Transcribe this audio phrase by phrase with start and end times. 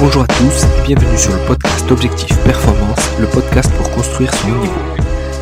[0.00, 4.46] Bonjour à tous et bienvenue sur le podcast Objectif Performance, le podcast pour construire son
[4.46, 4.72] niveau.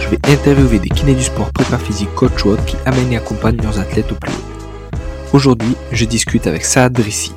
[0.00, 3.60] Je vais interviewer des kinés du sport prépa physique coach ou qui amènent et accompagnent
[3.60, 4.96] leurs athlètes au plus haut.
[5.34, 7.34] Aujourd'hui, je discute avec Saad Drissi.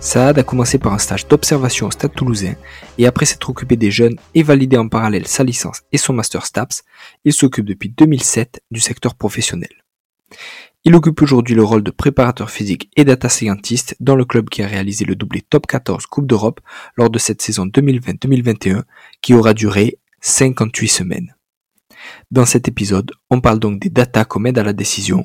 [0.00, 2.54] Saad a commencé par un stage d'observation au Stade Toulousain
[2.98, 6.44] et après s'être occupé des jeunes et validé en parallèle sa licence et son master
[6.44, 6.82] STAPS,
[7.24, 9.70] il s'occupe depuis 2007 du secteur professionnel.
[10.84, 14.64] Il occupe aujourd'hui le rôle de préparateur physique et data scientist dans le club qui
[14.64, 16.60] a réalisé le doublé top 14 Coupe d'Europe
[16.96, 18.82] lors de cette saison 2020-2021
[19.20, 21.36] qui aura duré 58 semaines.
[22.32, 25.24] Dans cet épisode, on parle donc des data comme aide à la décision,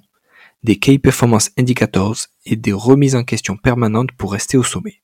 [0.62, 5.02] des Key Performance Indicators et des remises en question permanentes pour rester au sommet.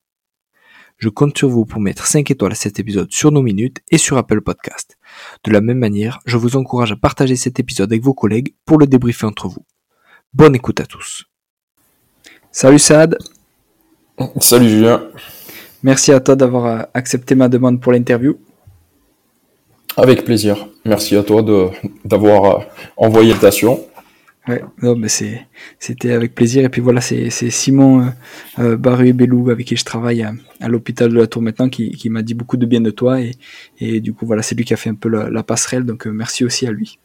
[0.98, 3.98] Je compte sur vous pour mettre 5 étoiles à cet épisode sur nos minutes et
[3.98, 4.98] sur Apple Podcast.
[5.42, 8.78] De la même manière, je vous encourage à partager cet épisode avec vos collègues pour
[8.78, 9.66] le débriefer entre vous.
[10.34, 11.26] Bonne écoute à tous.
[12.50, 13.16] Salut Saad.
[14.40, 15.04] Salut Julien.
[15.84, 18.36] Merci à toi d'avoir euh, accepté ma demande pour l'interview.
[19.96, 20.66] Avec plaisir.
[20.84, 21.40] Merci à toi
[22.04, 22.64] d'avoir euh,
[22.96, 23.86] envoyé l'invitation.
[24.48, 25.06] Ouais, non, mais
[25.78, 26.64] c'était avec plaisir.
[26.64, 28.08] Et puis voilà, c'est Simon
[28.58, 32.22] euh, euh Belou avec qui je travaille à, l'hôpital de la Tour maintenant qui, m'a
[32.22, 33.20] dit beaucoup de bien de toi.
[33.20, 33.30] Et,
[33.78, 35.84] et du coup, voilà, c'est lui qui a fait un peu la, passerelle.
[35.84, 36.98] Donc merci aussi à lui.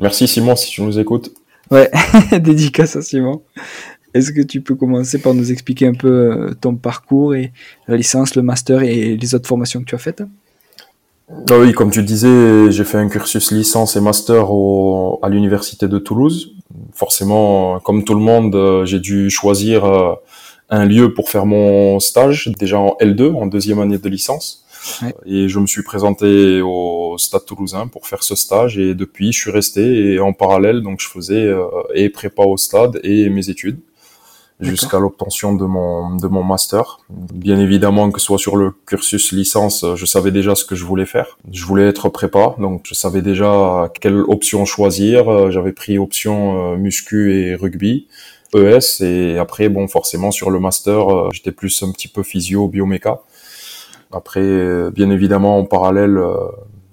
[0.00, 1.32] Merci Simon si tu nous écoutes.
[1.70, 1.90] Ouais,
[2.40, 3.42] dédicace à Simon.
[4.14, 7.52] Est-ce que tu peux commencer par nous expliquer un peu euh, ton parcours et
[7.86, 10.22] la licence, le master et les autres formations que tu as faites?
[11.30, 15.86] Ah Oui, comme tu disais, j'ai fait un cursus licence et master au, à l'université
[15.86, 16.54] de Toulouse.
[16.94, 20.14] Forcément, comme tout le monde, euh, j'ai dû choisir euh,
[20.70, 24.64] un lieu pour faire mon stage, déjà en L2, en deuxième année de licence.
[25.26, 29.40] Et je me suis présenté au Stade Toulousain pour faire ce stage et depuis je
[29.40, 33.50] suis resté et en parallèle donc je faisais euh, et prépa au stade et mes
[33.50, 33.80] études
[34.60, 37.00] jusqu'à l'obtention de mon de mon master.
[37.10, 40.84] Bien évidemment que ce soit sur le cursus licence, je savais déjà ce que je
[40.84, 41.38] voulais faire.
[41.52, 45.50] Je voulais être prépa, donc je savais déjà quelle option choisir.
[45.50, 48.08] J'avais pris option euh, muscu et rugby.
[48.54, 52.66] ES et après bon forcément sur le master euh, j'étais plus un petit peu physio
[52.66, 53.20] bioméca
[54.12, 56.34] après, euh, bien évidemment, en parallèle, euh,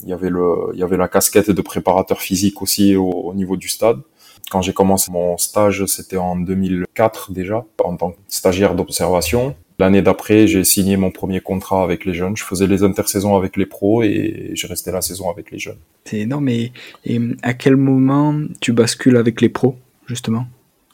[0.04, 3.58] il y avait le, il y avait la casquette de préparateur physique aussi au, niveau
[3.58, 4.00] du stade.
[4.52, 9.56] Quand j'ai commencé mon stage, c'était en 2004 déjà, en tant que stagiaire d'observation.
[9.80, 12.38] L'année d'après, j'ai signé mon premier contrat avec les jeunes.
[12.38, 15.80] Je faisais les intersaisons avec les pros et j'ai resté la saison avec les jeunes.
[16.06, 16.48] C'est énorme.
[16.50, 16.72] Et,
[17.06, 20.46] et à quel moment tu bascules avec les pros, justement?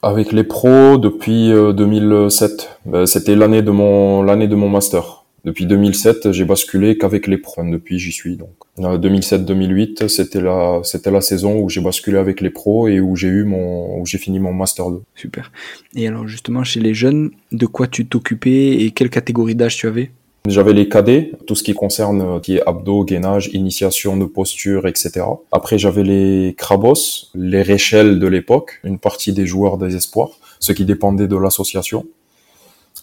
[0.02, 2.52] Avec les pros depuis 2007.
[2.88, 5.21] Euh, ben, c'était l'année de mon l'année de mon master.
[5.44, 7.63] Depuis 2007, j'ai basculé qu'avec les pros.
[7.63, 8.50] Depuis, j'y suis donc.
[8.78, 13.28] 2007-2008, c'était la c'était la saison où j'ai basculé avec les pros et où j'ai
[13.28, 15.02] eu mon où j'ai fini mon master 2.
[15.16, 15.52] Super.
[15.96, 19.88] Et alors justement chez les jeunes, de quoi tu t'occupais et quelle catégorie d'âge tu
[19.88, 20.12] avais?
[20.47, 25.22] J'avais les cadets, tout ce qui concerne qui est abdos, gainage, initiation de posture, etc.
[25.52, 30.72] Après, j'avais les crabos, les réchelles de l'époque, une partie des joueurs des espoirs, ce
[30.72, 32.08] qui dépendait de l'association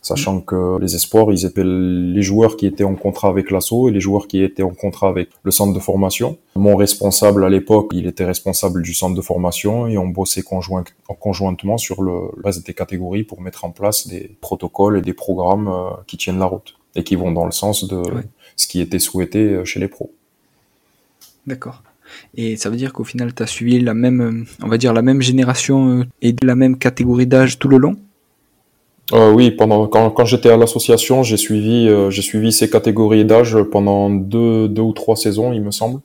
[0.03, 3.93] sachant que les espoirs, ils étaient les joueurs qui étaient en contrat avec l'ASSO et
[3.93, 6.39] les joueurs qui étaient en contrat avec le centre de formation.
[6.57, 10.85] Mon responsable à l'époque, il était responsable du centre de formation et on bossait conjoint,
[11.21, 15.69] conjointement sur le, reste des catégories pour mettre en place des protocoles et des programmes
[15.69, 18.03] euh, qui tiennent la route et qui vont dans le sens de
[18.57, 20.13] ce qui était souhaité euh, chez les pros.
[21.47, 21.83] D'accord.
[22.35, 24.93] Et ça veut dire qu'au final, tu as suivi la même, euh, on va dire,
[24.93, 27.97] la même génération et la même catégorie d'âge tout le long?
[29.13, 33.25] Euh, oui, pendant quand, quand j'étais à l'association, j'ai suivi euh, j'ai suivi ces catégories
[33.25, 36.01] d'âge pendant deux deux ou trois saisons, il me semble.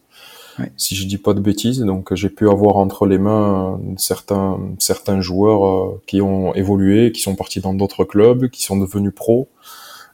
[0.78, 5.20] Si je dis pas de bêtises, donc j'ai pu avoir entre les mains certains certains
[5.20, 9.50] joueurs euh, qui ont évolué, qui sont partis dans d'autres clubs, qui sont devenus pros.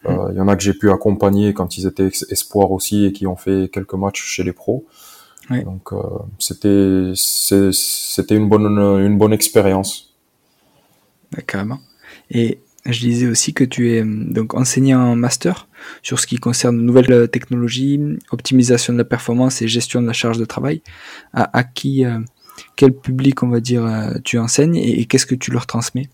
[0.06, 0.16] Mmh.
[0.32, 3.28] Il y en a que j'ai pu accompagner quand ils étaient espoirs aussi et qui
[3.28, 4.86] ont fait quelques matchs chez les pros.
[5.50, 5.92] Donc
[6.38, 10.16] c'était c'était une bonne une bonne expérience.
[11.48, 11.80] carrément.
[12.32, 15.68] Et je disais aussi que tu es euh, donc enseignant en master
[16.02, 18.00] sur ce qui concerne nouvelles euh, technologies,
[18.32, 20.82] optimisation de la performance et gestion de la charge de travail.
[21.34, 22.20] À, qui, euh,
[22.76, 23.86] quel public, on va dire,
[24.24, 26.10] tu enseignes et, qu'est-ce que tu leur transmets?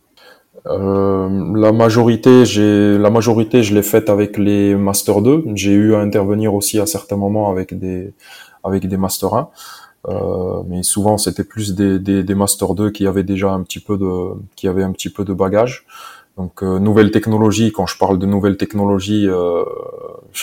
[0.65, 5.43] La majorité, j'ai la majorité, je l'ai faite avec les master 2.
[5.53, 8.13] J'ai eu à intervenir aussi à certains moments avec des
[8.63, 9.49] avec des master 1.
[10.67, 13.95] mais souvent c'était plus des, des, des, master 2 qui avaient déjà un petit peu
[13.97, 15.85] de qui avaient un petit peu de bagage.
[16.37, 19.63] Donc euh, nouvelles technologies, quand je parle de nouvelles technologies, euh,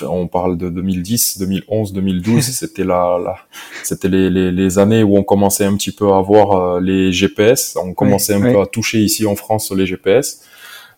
[0.00, 3.36] on parle de 2010, 2011, 2012, c'était la, la
[3.82, 7.12] c'était les, les, les, années où on commençait un petit peu à voir euh, les
[7.12, 10.42] GPS, on commençait un peu à toucher ici en France les GPS.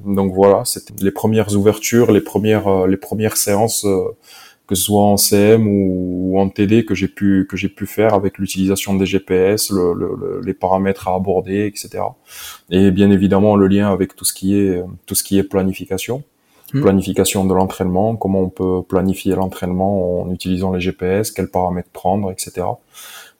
[0.05, 3.87] Donc voilà, c'était les premières ouvertures, les premières, les premières séances
[4.67, 8.15] que ce soit en CM ou, en TD que j'ai pu que j'ai pu faire
[8.15, 12.03] avec l'utilisation des GPS, le, les paramètres à aborder, etc.
[12.71, 16.25] Et bien évidemment le lien avec tout ce qui est tout ce qui est planification,
[16.73, 16.81] hmm.
[16.81, 22.33] planification de l'entraînement, comment on peut planifier l'entraînement en utilisant les GPS, quels paramètres prendre,
[22.33, 22.67] etc.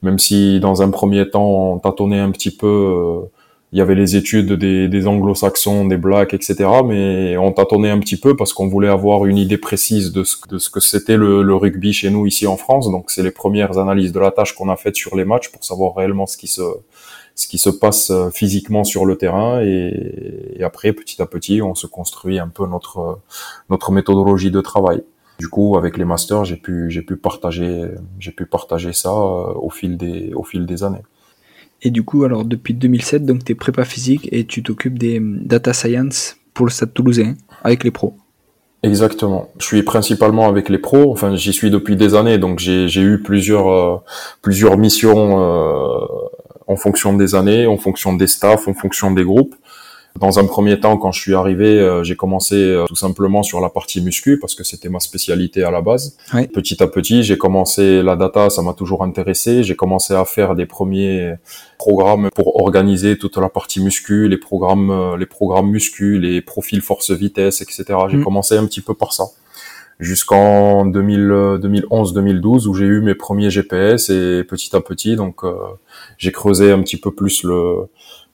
[0.03, 3.29] Même si dans un premier temps on tâtonnait un petit peu euh,
[3.71, 6.69] il y avait les études des, des anglo-saxons, des blacks, etc.
[6.85, 10.37] Mais on tâtonnait un petit peu parce qu'on voulait avoir une idée précise de ce,
[10.47, 12.89] de ce que c'était le, le, rugby chez nous ici en France.
[12.89, 15.63] Donc c'est les premières analyses de la tâche qu'on a faites sur les matchs pour
[15.63, 16.61] savoir réellement ce qui se
[17.37, 21.61] ce qui se passe euh, physiquement sur le terrain et, et après petit à petit
[21.61, 23.19] on se construit un peu notre
[23.69, 25.03] notre méthodologie de travail.
[25.37, 27.89] Du coup, avec les masters, j'ai pu j'ai pu partager
[28.19, 31.03] j'ai pu partager ça euh, au fil des au fil des années.
[31.81, 35.19] Et du coup, alors depuis 2007, donc tu es prépa physique et tu t'occupes des
[35.19, 38.15] hum, data science pour le Stade Toulousain avec les pros.
[38.83, 39.49] Exactement.
[39.59, 41.11] Je suis principalement avec les pros.
[41.11, 43.97] Enfin, j'y suis depuis des années, donc j'ai eu plusieurs euh,
[44.41, 46.05] plusieurs missions euh,
[46.67, 49.55] en fonction des années, en fonction des staffs, en fonction des groupes.
[50.19, 53.59] Dans un premier temps, quand je suis arrivé, euh, j'ai commencé euh, tout simplement sur
[53.59, 56.15] la partie muscu parce que c'était ma spécialité à la base.
[56.53, 59.63] Petit à petit, j'ai commencé la data, ça m'a toujours intéressé.
[59.63, 61.35] J'ai commencé à faire des premiers
[61.77, 66.81] programmes pour organiser toute la partie muscu, les programmes, euh, les programmes muscu, les profils
[66.81, 67.83] force-vitesse, etc.
[68.09, 68.23] J'ai mm.
[68.23, 69.25] commencé un petit peu par ça
[69.99, 75.43] jusqu'en 2011-2012 où j'ai eu mes premiers GPS et petit à petit donc
[76.17, 77.87] j'ai creusé un petit peu plus le,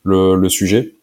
[0.03, 0.95] le, le sujet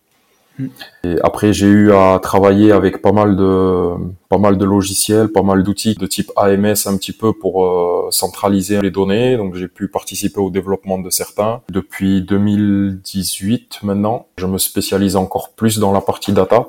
[1.05, 3.93] et après, j'ai eu à travailler avec pas mal de
[4.29, 8.09] pas mal de logiciels, pas mal d'outils de type AMS un petit peu pour euh,
[8.11, 9.37] centraliser les données.
[9.37, 11.63] Donc, j'ai pu participer au développement de certains.
[11.71, 16.67] Depuis 2018 maintenant, je me spécialise encore plus dans la partie data.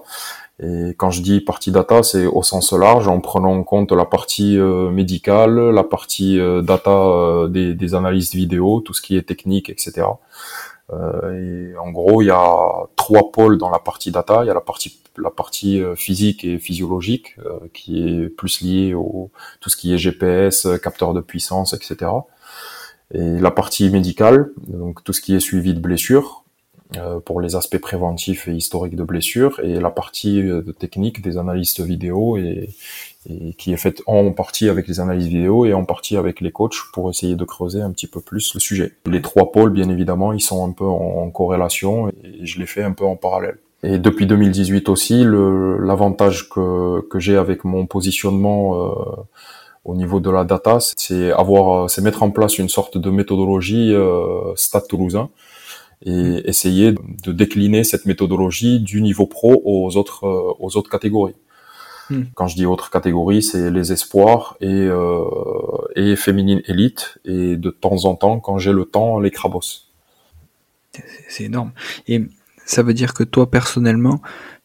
[0.61, 4.03] Et quand je dis partie data, c'est au sens large, en prenant en compte la
[4.03, 9.21] partie euh, médicale, la partie euh, data des, des analyses vidéo, tout ce qui est
[9.23, 10.05] technique, etc.
[10.91, 14.43] Euh, en gros, il y a trois pôles dans la partie data.
[14.43, 18.61] Il y a la partie la partie euh, physique et physiologique euh, qui est plus
[18.61, 22.11] liée au tout ce qui est GPS, capteur de puissance, etc.
[23.13, 26.43] Et la partie médicale, donc tout ce qui est suivi de blessures
[27.25, 31.81] pour les aspects préventifs et historiques de blessures, et la partie de technique des analystes
[31.81, 32.69] vidéo et,
[33.27, 36.51] et qui est faite en partie avec les analyses vidéo et en partie avec les
[36.51, 38.93] coachs pour essayer de creuser un petit peu plus le sujet.
[39.05, 42.83] Les trois pôles, bien évidemment, ils sont un peu en, corrélation et je les fais
[42.83, 43.57] un peu en parallèle.
[43.83, 48.91] Et depuis 2018 aussi, l'avantage que, que j'ai avec mon positionnement euh,
[49.85, 53.93] au niveau de la data, c'est avoir, c'est mettre en place une sorte de méthodologie
[53.93, 55.29] euh, Stade Toulousain
[56.05, 61.35] et essayer de décliner cette méthodologie du niveau pro aux autres, euh, aux autres catégories.
[62.09, 62.23] Hmm.
[62.35, 65.23] Quand je dis autre catégorie, c'est les espoirs et, euh,
[65.95, 69.89] et féminine élite, et de temps en temps, quand j'ai le temps, les crabos.
[71.27, 71.71] C'est énorme.
[72.07, 72.23] Et
[72.65, 74.21] ça veut dire que toi, personnellement,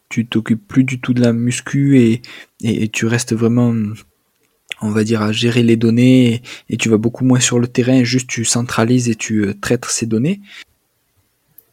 [0.09, 2.21] tu t'occupes plus du tout de la muscu et,
[2.63, 3.73] et, tu restes vraiment,
[4.81, 8.03] on va dire, à gérer les données et, tu vas beaucoup moins sur le terrain,
[8.03, 10.41] juste tu centralises et tu euh, traites ces données.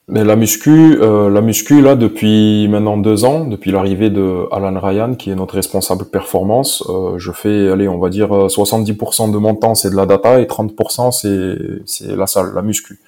[0.08, 4.78] Mais la muscu, euh, la muscu là depuis maintenant deux ans, depuis l'arrivée de Alan
[4.78, 9.32] Ryan qui est notre responsable performance, euh, je fais, allez, on va dire 70% euh,
[9.32, 11.56] de mon temps c'est de la data et 30% c'est
[11.87, 12.99] c'est la salle, la muscu.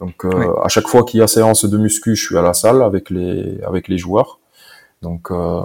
[0.00, 2.52] Donc euh, à chaque fois qu'il y a séance de muscu, je suis à la
[2.52, 4.38] salle avec les avec les joueurs.
[5.00, 5.62] Donc euh,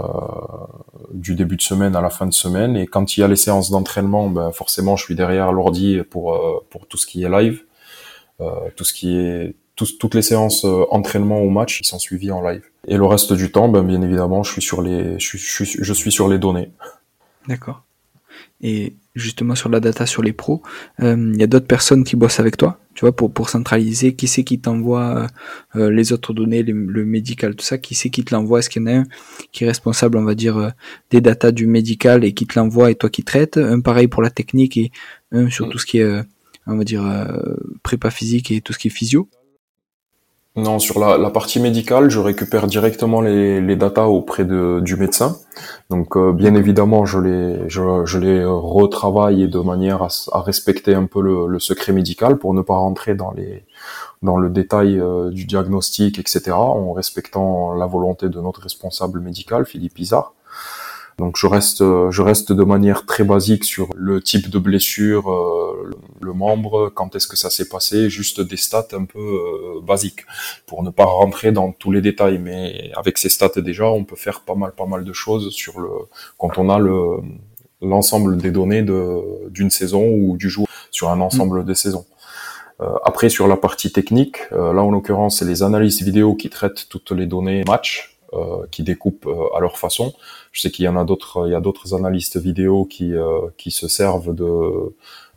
[1.13, 3.35] du début de semaine à la fin de semaine et quand il y a les
[3.35, 7.63] séances d'entraînement, ben forcément je suis derrière l'ordi pour pour tout ce qui est live,
[8.77, 9.55] tout ce qui est
[9.85, 12.63] toutes les séances euh, entraînement ou match, ils sont suivis en live.
[12.87, 15.93] Et le reste du temps, ben, bien évidemment, je suis sur les, je suis, je
[15.93, 16.71] suis, sur les données.
[17.47, 17.83] D'accord.
[18.61, 20.61] Et justement sur la data sur les pros,
[21.01, 24.15] euh, il y a d'autres personnes qui bossent avec toi, tu vois, pour, pour centraliser.
[24.15, 25.27] Qui c'est qui t'envoie
[25.75, 28.59] euh, les autres données, le médical, tout ça Qui c'est qui te l'envoie?
[28.59, 29.03] Est-ce qu'il y en a un
[29.51, 30.73] qui est responsable, on va dire,
[31.09, 33.57] des datas du médical et qui te l'envoie et toi qui traites?
[33.57, 34.91] Un pareil pour la technique et
[35.31, 35.69] un sur mm.
[35.69, 36.21] tout ce qui est,
[36.67, 37.03] on va dire,
[37.83, 39.29] prépa physique et tout ce qui est physio
[40.55, 44.95] non, sur la, la, partie médicale, je récupère directement les, les datas auprès de, du
[44.95, 45.37] médecin.
[45.89, 50.95] Donc, euh, bien évidemment, je les, je, je, les retravaille de manière à, à respecter
[50.95, 53.63] un peu le, le, secret médical pour ne pas rentrer dans les
[54.21, 59.65] dans le détail euh, du diagnostic, etc., en respectant la volonté de notre responsable médical,
[59.65, 60.33] Philippe Isard.
[61.19, 65.91] Donc je reste, je reste de manière très basique sur le type de blessure, euh,
[66.21, 70.21] le membre, quand est-ce que ça s'est passé, juste des stats un peu euh, basiques
[70.65, 72.39] pour ne pas rentrer dans tous les détails.
[72.39, 75.81] Mais avec ces stats déjà, on peut faire pas mal, pas mal de choses sur
[75.81, 75.89] le
[76.37, 77.17] quand on a le
[77.81, 82.05] l'ensemble des données de d'une saison ou du jour sur un ensemble des saisons.
[82.79, 86.87] Euh, après sur la partie technique, là en l'occurrence c'est les analyses vidéo qui traitent
[86.87, 88.18] toutes les données match euh,
[88.71, 90.13] qui découpent euh, à leur façon.
[90.51, 93.41] Je sais qu'il y en a d'autres, il y a d'autres analystes vidéo qui euh,
[93.57, 94.95] qui se servent de,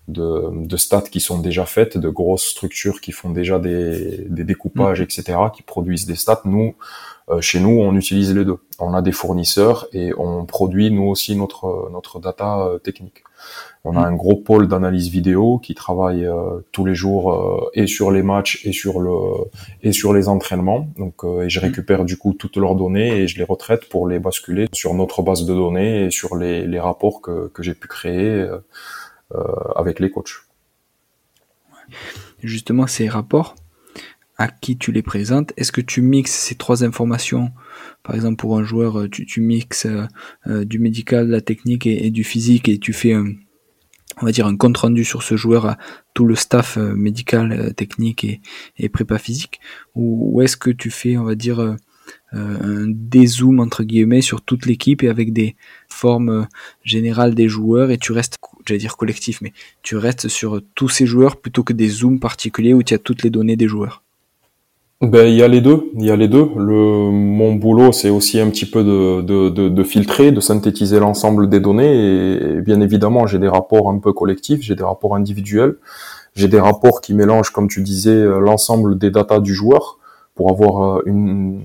[0.09, 4.45] de de stats qui sont déjà faites, de grosses structures qui font déjà des, des
[4.45, 5.05] découpages, mm.
[5.05, 6.43] etc., qui produisent des stats.
[6.45, 6.75] Nous,
[7.41, 8.59] chez nous, on utilise les deux.
[8.79, 13.23] On a des fournisseurs et on produit nous aussi notre notre data technique.
[13.85, 17.89] On a un gros pôle d'analyse vidéo qui travaille euh, tous les jours euh, et
[17.89, 19.11] sur les matchs et sur le
[19.83, 20.89] et sur les entraînements.
[20.97, 21.63] Donc euh, et je mm.
[21.65, 25.23] récupère du coup toutes leurs données et je les retraite pour les basculer sur notre
[25.23, 28.47] base de données et sur les, les rapports que, que j'ai pu créer
[29.77, 30.45] avec les coachs.
[32.43, 33.55] Justement, ces rapports,
[34.37, 37.51] à qui tu les présentes Est-ce que tu mixes ces trois informations?
[38.03, 39.87] Par exemple, pour un joueur, tu, tu mixes
[40.47, 43.33] du médical, de la technique et, et, du physique et tu fais un,
[44.21, 45.79] on va dire un compte rendu sur ce joueur à
[46.15, 48.27] tout le staff euh, médical, euh, technique
[48.79, 49.61] et, prépa physique,
[49.95, 51.77] ou, est-ce que tu fais, on va dire, euh,
[52.33, 55.57] un dézoom entre guillemets sur toute l'équipe et avec des
[55.89, 56.47] formes
[56.83, 59.53] générales des joueurs et tu restes, j'allais dire collectif, mais
[59.83, 63.23] tu restes sur tous ces joueurs plutôt que des zooms particuliers où tu as toutes
[63.23, 64.03] les données des joueurs?
[65.03, 66.49] Ben, il y a les deux, il y a les deux.
[66.57, 71.01] Le, mon boulot, c'est aussi un petit peu de, de, de, de filtrer, de synthétiser
[71.01, 72.57] l'ensemble des données.
[72.57, 75.77] Et, bien évidemment, j'ai des rapports un peu collectifs, j'ai des rapports individuels,
[76.37, 79.99] j'ai des rapports qui mélangent, comme tu disais, euh, l'ensemble des datas du joueur
[80.37, 81.63] pour avoir euh, une,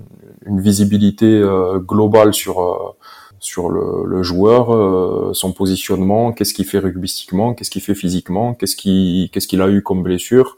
[0.48, 2.96] une visibilité euh, globale sur
[3.40, 8.76] sur le, le joueur, son positionnement, qu'est-ce qu'il fait rugbystiquement, qu'est-ce qu'il fait physiquement, qu'est-ce
[8.76, 10.58] qu'il qu'est-ce qu'il a eu comme blessure.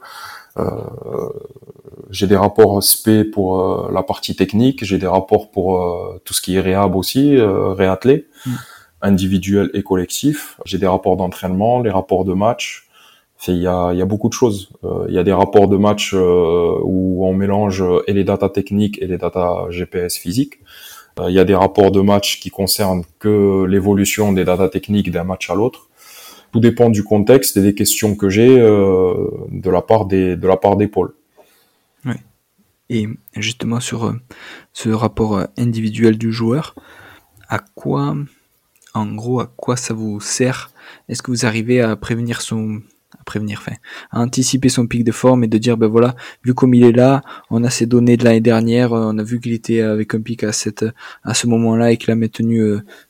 [0.59, 1.29] Euh,
[2.09, 6.33] j'ai des rapports SP pour euh, la partie technique, j'ai des rapports pour euh, tout
[6.33, 8.51] ce qui est réhab aussi, réathlé, mm.
[9.01, 10.59] individuel et collectif.
[10.65, 12.87] J'ai des rapports d'entraînement, les rapports de match.
[13.47, 14.69] Il y a, y a beaucoup de choses.
[15.07, 19.07] Il y a des rapports de match où on mélange et les datas techniques et
[19.07, 20.59] les datas GPS physiques.
[21.25, 25.23] Il y a des rapports de match qui concernent que l'évolution des datas techniques d'un
[25.23, 25.88] match à l'autre.
[26.51, 30.57] Tout dépend du contexte et des questions que j'ai de la part des de la
[30.57, 31.13] part des pôles.
[32.89, 34.13] Et justement sur euh,
[34.73, 36.73] ce rapport euh, individuel du joueur,
[37.47, 38.15] à quoi,
[38.93, 40.71] en gros, à quoi ça vous sert?
[41.07, 42.81] Est-ce que vous arrivez à prévenir son,
[43.17, 43.75] à prévenir, enfin,
[44.11, 46.91] à anticiper son pic de forme et de dire, ben voilà, vu comme il est
[46.91, 50.13] là, on a ses données de l'année dernière, euh, on a vu qu'il était avec
[50.13, 50.85] un pic à cette,
[51.23, 52.61] à ce moment-là et qu'il a maintenu,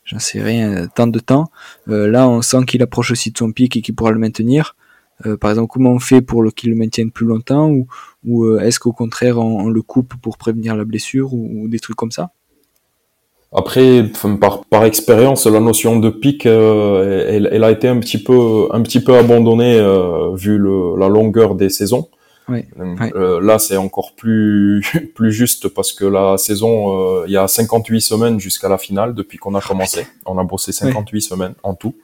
[0.06, 1.52] j'en sais rien, tant de temps.
[1.88, 4.76] là, on sent qu'il approche aussi de son pic et qu'il pourra le maintenir.
[5.26, 7.88] Euh, par exemple, comment on fait pour qu'il le maintienne plus longtemps ou,
[8.26, 11.98] ou euh, est-ce qu'au contraire on, le coupe pour prévenir la blessure ou, des trucs
[11.98, 12.32] comme ça?
[13.52, 14.04] Après,
[14.40, 18.82] par, par expérience, la notion de pic, euh, elle, a été un petit peu, un
[18.82, 19.80] petit peu abandonnée
[20.36, 22.10] vu le, la longueur des saisons.
[22.50, 24.84] Euh, là, c'est encore plus
[25.16, 29.14] plus juste parce que la saison, euh, il y a 58 semaines jusqu'à la finale
[29.14, 30.08] depuis qu'on a commencé.
[30.26, 31.96] On a bossé 58 semaines en tout.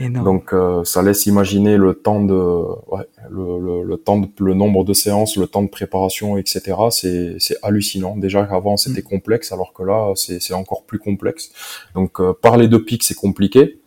[0.00, 4.84] Donc, euh, ça laisse imaginer le temps de, ouais, le, le, temps de, le nombre
[4.84, 6.76] de séances, le temps de préparation, etc.
[6.90, 8.16] C'est c'est hallucinant.
[8.16, 9.04] Déjà c'était mm.
[9.04, 11.50] complexe, alors que là, c'est c'est encore plus complexe.
[11.94, 13.78] Donc, parler de pic, c'est compliqué.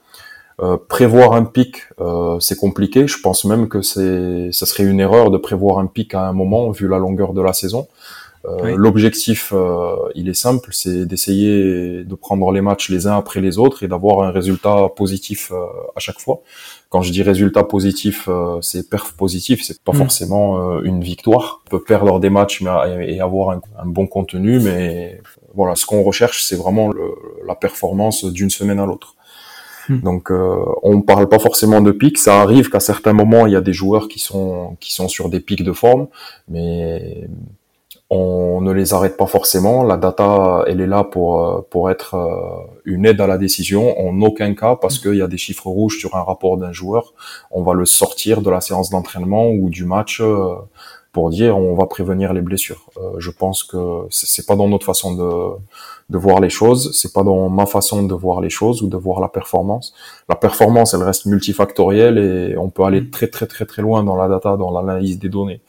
[0.62, 3.08] Euh, prévoir un pic, euh, c'est compliqué.
[3.08, 6.34] Je pense même que c'est, ça serait une erreur de prévoir un pic à un
[6.34, 7.88] moment vu la longueur de la saison.
[8.46, 9.54] Euh, l'objectif,
[10.16, 13.88] il est simple, c'est d'essayer de prendre les matchs les uns après les autres et
[13.88, 15.52] d'avoir un résultat positif
[15.96, 16.42] à chaque fois.
[16.90, 18.28] Quand je dis résultat positif,
[18.62, 19.96] c'est perf positif, c'est pas mm.
[19.96, 21.62] forcément une victoire.
[21.68, 25.22] On peut perdre des matchs mais, et avoir un, un bon contenu, mais
[25.54, 27.14] voilà, ce qu'on recherche, c'est vraiment le,
[27.48, 29.16] la performance d'une semaine à l'autre.
[29.92, 30.00] Hmm.
[30.02, 32.18] Donc euh, on parle pas forcément de pics.
[32.18, 35.30] Ça arrive qu'à certains moments il y a des joueurs qui sont qui sont sur
[35.30, 36.08] des pics de forme,
[36.48, 37.28] mais
[38.10, 39.84] on ne les arrête pas forcément.
[39.84, 44.00] La data, elle est là pour euh, pour être euh, une aide à la décision.
[44.00, 45.02] En aucun cas, parce hmm.
[45.02, 47.14] qu'il y a des chiffres rouges sur un rapport d'un joueur,
[47.52, 50.56] on va le sortir de la séance d'entraînement ou du match euh,
[51.12, 52.90] pour dire on va prévenir les blessures.
[53.18, 55.30] je pense que c'est pas dans notre façon de
[56.12, 56.92] de voir les choses.
[56.94, 59.94] C'est pas dans ma façon de voir les choses ou de voir la performance.
[60.28, 64.18] La performance, elle reste multifactorielle et on peut aller très très très très loin dans
[64.18, 65.62] la data, dans l'analyse des données,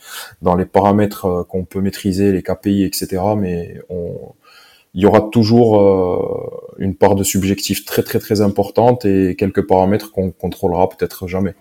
[0.42, 3.22] dans les paramètres euh, qu'on peut maîtriser, les KPI, etc.
[3.36, 4.16] Mais on,
[4.94, 5.80] il y aura toujours
[6.76, 11.54] une part de subjectif très très très importante et quelques paramètres qu'on contrôlera peut-être jamais.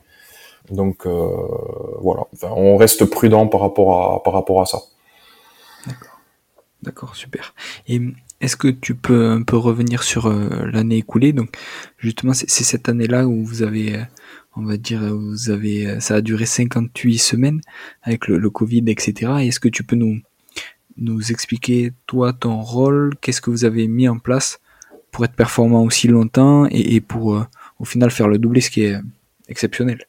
[0.69, 4.79] Donc voilà, on reste prudent par rapport à par rapport à ça.
[5.87, 6.19] D'accord,
[6.83, 7.53] d'accord, super.
[7.87, 8.01] Et
[8.41, 11.31] est-ce que tu peux un peu revenir sur l'année écoulée?
[11.31, 11.55] Donc
[11.97, 13.99] justement, c'est cette année-là où vous avez
[14.55, 17.61] on va dire, vous avez, ça a duré 58 semaines
[18.03, 19.31] avec le, Covid, etc.
[19.39, 20.19] Est-ce que tu peux nous,
[20.97, 24.59] nous expliquer, toi, ton rôle, qu'est-ce que vous avez mis en place
[25.11, 27.45] pour être performant aussi longtemps et, pour, euh,
[27.79, 28.97] au final, faire le doublé, ce qui est
[29.47, 30.05] exceptionnel?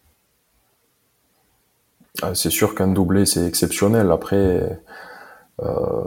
[2.20, 4.10] Ah, C'est sûr qu'un doublé, c'est exceptionnel.
[4.10, 4.80] Après,
[5.60, 6.02] euh,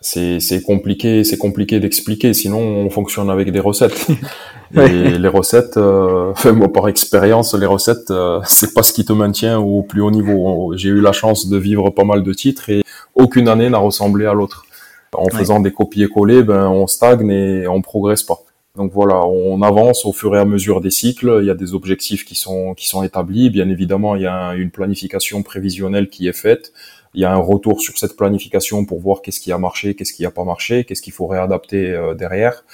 [0.00, 2.32] c'est compliqué, c'est compliqué d'expliquer.
[2.32, 4.06] Sinon, on fonctionne avec des recettes.
[4.76, 9.12] Et les recettes, euh, moi par expérience, les recettes, euh, c'est pas ce qui te
[9.12, 10.72] maintient au plus haut niveau.
[10.76, 12.82] J'ai eu la chance de vivre pas mal de titres et
[13.16, 14.64] aucune année n'a ressemblé à l'autre.
[15.12, 18.38] En faisant des copier-coller, ben on stagne et on progresse pas.
[18.76, 21.38] Donc voilà, on avance au fur et à mesure des cycles.
[21.40, 23.50] Il y a des objectifs qui sont qui sont établis.
[23.50, 26.72] Bien évidemment, il y a une planification prévisionnelle qui est faite
[27.14, 30.12] il y a un retour sur cette planification pour voir qu'est-ce qui a marché, qu'est-ce
[30.12, 32.64] qui a pas marché, qu'est-ce qu'il faut réadapter euh, derrière.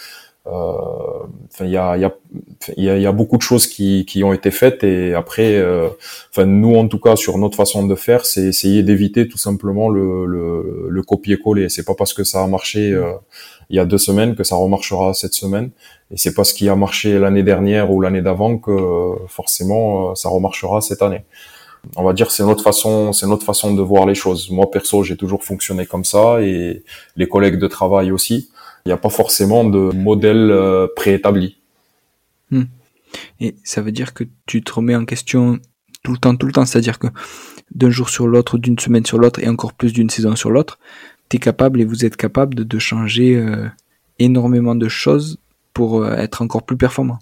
[0.47, 4.33] Euh, enfin, il y a, y, a, y a beaucoup de choses qui, qui ont
[4.33, 5.89] été faites et après, euh,
[6.31, 9.89] enfin nous en tout cas sur notre façon de faire, c'est essayer d'éviter tout simplement
[9.89, 11.69] le, le, le copier-coller.
[11.69, 13.13] C'est pas parce que ça a marché euh,
[13.71, 15.71] il y a deux semaines que ça remarchera cette semaine
[16.13, 20.29] et c'est pas ce qui a marché l'année dernière ou l'année d'avant que forcément ça
[20.29, 21.23] remarchera cette année
[21.95, 24.51] on va dire c'est notre façon c'est notre façon de voir les choses.
[24.51, 26.83] Moi perso j'ai toujours fonctionné comme ça et
[27.17, 28.51] les collègues de travail aussi.
[28.85, 31.57] Il n'y a pas forcément de modèle euh, préétabli.
[32.53, 32.65] Hmm.
[33.41, 35.59] et ça veut dire que tu te remets en question
[36.05, 36.65] tout le temps tout le temps.
[36.65, 37.09] C'est à dire que
[37.75, 40.79] d'un jour sur l'autre d'une semaine sur l'autre et encore plus d'une saison sur l'autre
[41.29, 43.69] tu es capable et vous êtes capable de, changer euh,
[44.19, 45.39] énormément de choses
[45.75, 47.19] pour euh, être encore plus performant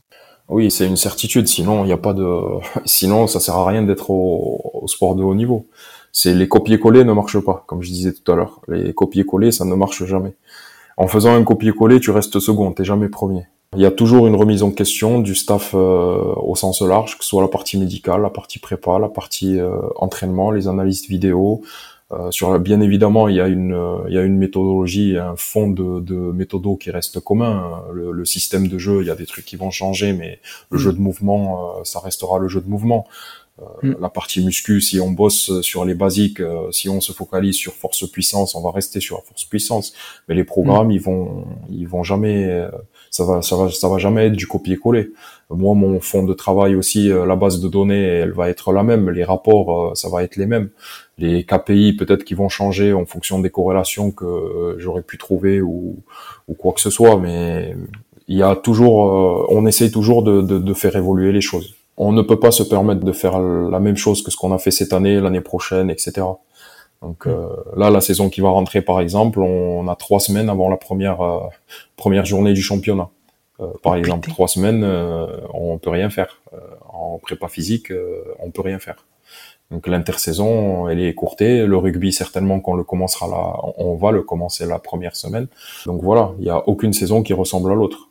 [0.49, 1.49] oui, c'est une certitude.
[1.49, 2.29] Sinon, il n'y a pas de.
[2.85, 5.67] Sinon, ça sert à rien d'être au, sport de haut niveau.
[6.13, 8.61] C'est les copier-coller ne marchent pas, comme je disais tout à l'heure.
[8.69, 10.35] Les copier-coller, ça ne marche jamais.
[10.97, 13.47] En faisant un copier-coller, tu restes second, t'es jamais premier.
[13.75, 17.25] Il y a toujours une remise en question du staff euh, au sens large, que
[17.25, 21.63] ce soit la partie médicale, la partie prépa, la partie euh, entraînement, les analystes vidéo,
[22.15, 25.37] euh, sur, bien évidemment, il y a une, euh, il y a une méthodologie, un
[25.37, 27.83] fond de, de méthodo qui reste commun.
[27.93, 30.79] Le, le, système de jeu, il y a des trucs qui vont changer, mais le
[30.79, 33.07] jeu de mouvement, euh, ça restera le jeu de mouvement.
[33.61, 33.97] Euh, mm.
[34.01, 38.09] La partie muscu, si on bosse sur les basiques, si on se focalise sur force
[38.11, 39.95] puissance, on va rester sur la force puissance.
[40.29, 40.93] Mais les programmes, mm.
[40.93, 42.69] ils vont, ils vont jamais,
[43.15, 45.13] ça va, ça va, ça va jamais être du copier-coller.
[45.51, 49.11] Moi, mon fond de travail aussi, la base de données, elle va être la même.
[49.11, 50.71] Les rapports, ça va être les mêmes
[51.19, 55.61] les KPI peut-être qui vont changer en fonction des corrélations que euh, j'aurais pu trouver
[55.61, 55.97] ou,
[56.49, 57.77] ou, quoi que ce soit, mais
[58.27, 61.75] il y a toujours, euh, on essaye toujours de, de, de, faire évoluer les choses.
[61.97, 64.59] On ne peut pas se permettre de faire la même chose que ce qu'on a
[64.59, 66.27] fait cette année, l'année prochaine, etc.
[67.03, 70.69] Donc euh, là, la saison qui va rentrer, par exemple, on a trois semaines avant
[70.69, 71.19] la première
[71.97, 73.11] première journée du championnat.
[73.83, 74.85] par exemple, trois semaines,
[75.53, 76.41] on peut rien faire.
[76.89, 77.93] en prépa physique,
[78.39, 79.05] on peut rien faire.
[79.71, 81.67] Donc l'intersaison, elle est écourtée.
[81.67, 85.49] Le rugby, certainement qu'on le commencera là, on va le commencer la première semaine.
[85.87, 88.11] Donc voilà, il n'y a aucune saison qui ressemble à l'autre.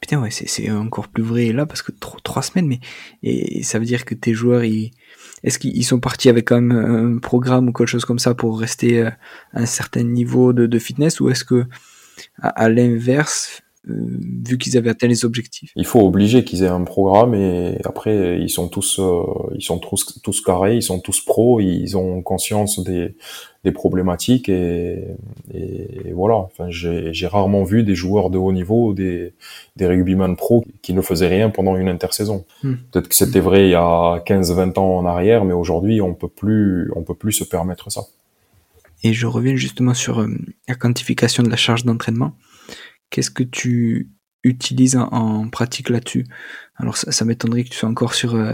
[0.00, 2.80] Putain, ouais, c'est encore plus vrai là parce que trois semaines, mais
[3.22, 4.92] et ça veut dire que tes joueurs, ils,
[5.42, 8.58] est-ce qu'ils sont partis avec quand même un programme ou quelque chose comme ça pour
[8.58, 9.10] rester euh,
[9.52, 11.64] à un certain niveau de, fitness ou est-ce que
[12.40, 15.70] à l'inverse, euh, vu qu'ils avaient atteint les objectifs.
[15.76, 19.22] Il faut obliger qu'ils aient un programme et après ils sont tous euh,
[19.54, 23.14] ils sont tous tous carrés, ils sont tous pros, ils ont conscience des,
[23.64, 25.04] des problématiques et,
[25.54, 26.34] et voilà.
[26.34, 29.34] Enfin, j'ai rarement vu des joueurs de haut niveau, des
[29.76, 32.44] des rugbyman pros qui ne faisaient rien pendant une intersaison.
[32.64, 32.74] Hmm.
[32.90, 36.28] Peut-être que c'était vrai il y a 15-20 ans en arrière, mais aujourd'hui on peut
[36.28, 38.02] plus on peut plus se permettre ça.
[39.04, 40.28] Et je reviens justement sur euh,
[40.66, 42.32] la quantification de la charge d'entraînement.
[43.10, 44.10] Qu'est-ce que tu
[44.44, 46.26] utilises en, pratique là-dessus?
[46.76, 48.52] Alors ça, m'étonnerait que tu sois encore sur euh,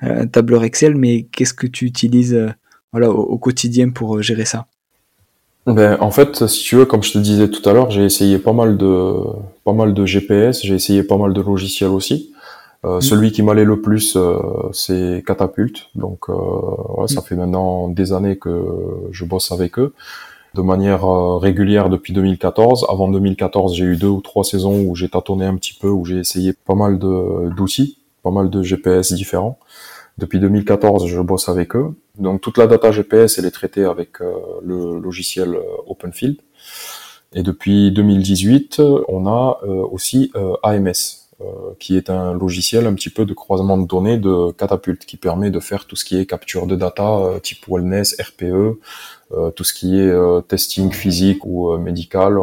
[0.00, 2.48] un tableur Excel, mais qu'est-ce que tu utilises euh,
[2.92, 4.66] voilà, au, quotidien pour euh, gérer ça?
[5.66, 8.38] Ben, en fait, si tu veux, comme je te disais tout à l'heure, j'ai essayé
[8.38, 9.14] pas mal de
[9.64, 12.32] pas mal de GPS, j'ai essayé pas mal de logiciels aussi.
[12.84, 13.00] Mmh.
[13.02, 14.16] Celui qui m'allait le plus,
[14.72, 15.90] c'est Catapult.
[15.94, 16.26] Donc,
[17.08, 17.24] ça mmh.
[17.24, 18.64] fait maintenant des années que
[19.10, 19.92] je bosse avec eux
[20.54, 22.86] de manière euh, régulière depuis 2014.
[22.88, 26.04] Avant 2014, j'ai eu deux ou trois saisons où j'ai tâtonné un petit peu, où
[26.04, 29.58] j'ai essayé pas mal d'outils, pas mal de GPS différents.
[30.16, 31.94] Depuis 2014, je bosse avec eux.
[32.18, 34.32] Donc toute la data GPS, elle est traitée avec euh,
[34.62, 36.36] le logiciel euh, OpenField.
[37.34, 40.32] Et depuis 2018, on a aussi
[40.62, 41.17] AMS,
[41.78, 45.50] qui est un logiciel un petit peu de croisement de données de Catapult, qui permet
[45.50, 48.78] de faire tout ce qui est capture de data type wellness, RPE,
[49.54, 50.12] tout ce qui est
[50.48, 52.38] testing physique ou médical.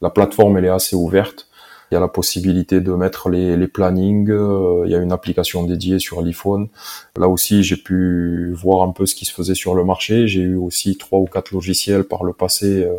[0.00, 1.48] la plateforme, elle est assez ouverte.
[1.90, 4.28] Il y a la possibilité de mettre les, les plannings.
[4.30, 6.68] Euh, il y a une application dédiée sur l'iPhone.
[7.16, 10.26] Là aussi, j'ai pu voir un peu ce qui se faisait sur le marché.
[10.26, 12.94] J'ai eu aussi trois ou quatre logiciels par le passé euh,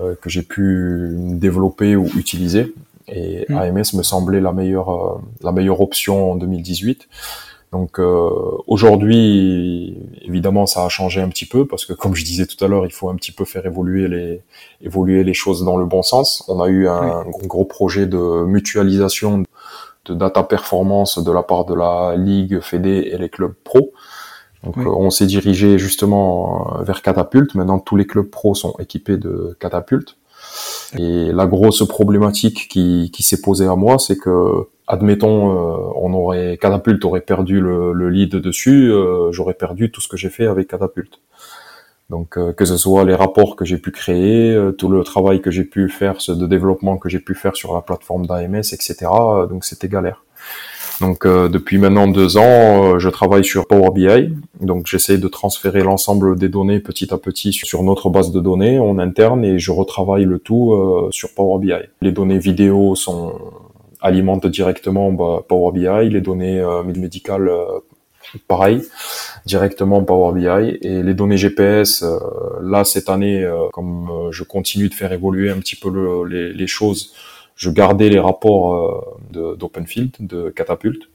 [0.00, 2.74] euh, que j'ai pu développer ou utiliser.
[3.08, 3.56] Et hmm.
[3.56, 7.08] AMS me semblait la meilleure, la meilleure option en 2018.
[7.72, 8.30] Donc euh,
[8.66, 12.68] aujourd'hui, évidemment, ça a changé un petit peu parce que, comme je disais tout à
[12.68, 14.42] l'heure, il faut un petit peu faire évoluer les
[14.80, 16.44] évoluer les choses dans le bon sens.
[16.48, 19.42] On a eu un gros projet de mutualisation
[20.04, 23.92] de data performance de la part de la ligue Fédé et les clubs pro.
[24.62, 27.54] Donc on s'est dirigé justement vers Catapult.
[27.54, 30.16] Maintenant, tous les clubs pro sont équipés de Catapult.
[30.98, 36.12] Et la grosse problématique qui, qui s'est posée à moi, c'est que admettons, euh, on
[36.14, 40.30] aurait Catapult aurait perdu le, le lead dessus, euh, j'aurais perdu tout ce que j'ai
[40.30, 41.20] fait avec Catapult.
[42.08, 45.50] Donc euh, que ce soit les rapports que j'ai pu créer, tout le travail que
[45.50, 49.06] j'ai pu faire, de développement que j'ai pu faire sur la plateforme d'AMS, etc.
[49.48, 50.25] donc c'était galère.
[51.00, 54.32] Donc depuis maintenant deux ans, je travaille sur Power BI.
[54.60, 58.78] Donc j'essaie de transférer l'ensemble des données petit à petit sur notre base de données
[58.78, 61.74] en interne et je retravaille le tout sur Power BI.
[62.00, 63.34] Les données vidéo sont
[64.00, 67.80] alimente directement bah, Power BI, les données euh, médicales euh,
[68.48, 68.82] pareil,
[69.44, 70.78] directement Power BI.
[70.82, 72.18] Et les données GPS, euh,
[72.62, 75.90] là, cette année, comme je continue de faire évoluer un petit peu
[76.26, 77.14] les, choses,
[77.56, 81.08] je gardais les rapports d'OpenField, de, Catapult,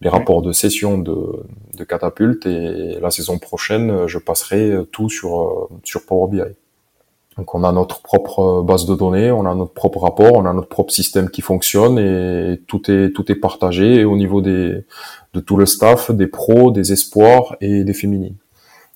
[0.00, 1.42] les rapports de session de,
[1.76, 6.54] de Catapult, et la saison prochaine, je passerai tout sur, sur Power BI.
[7.36, 10.46] Donc on a notre propre euh, base de données, on a notre propre rapport, on
[10.46, 14.84] a notre propre système qui fonctionne et tout est tout est partagé au niveau des
[15.34, 18.36] de tout le staff, des pros, des espoirs et des féminines.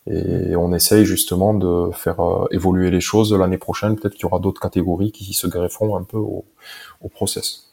[0.07, 3.97] Et on essaye justement de faire euh, évoluer les choses l'année prochaine.
[3.97, 6.45] Peut-être qu'il y aura d'autres catégories qui se grefferont un peu au,
[7.01, 7.67] au process.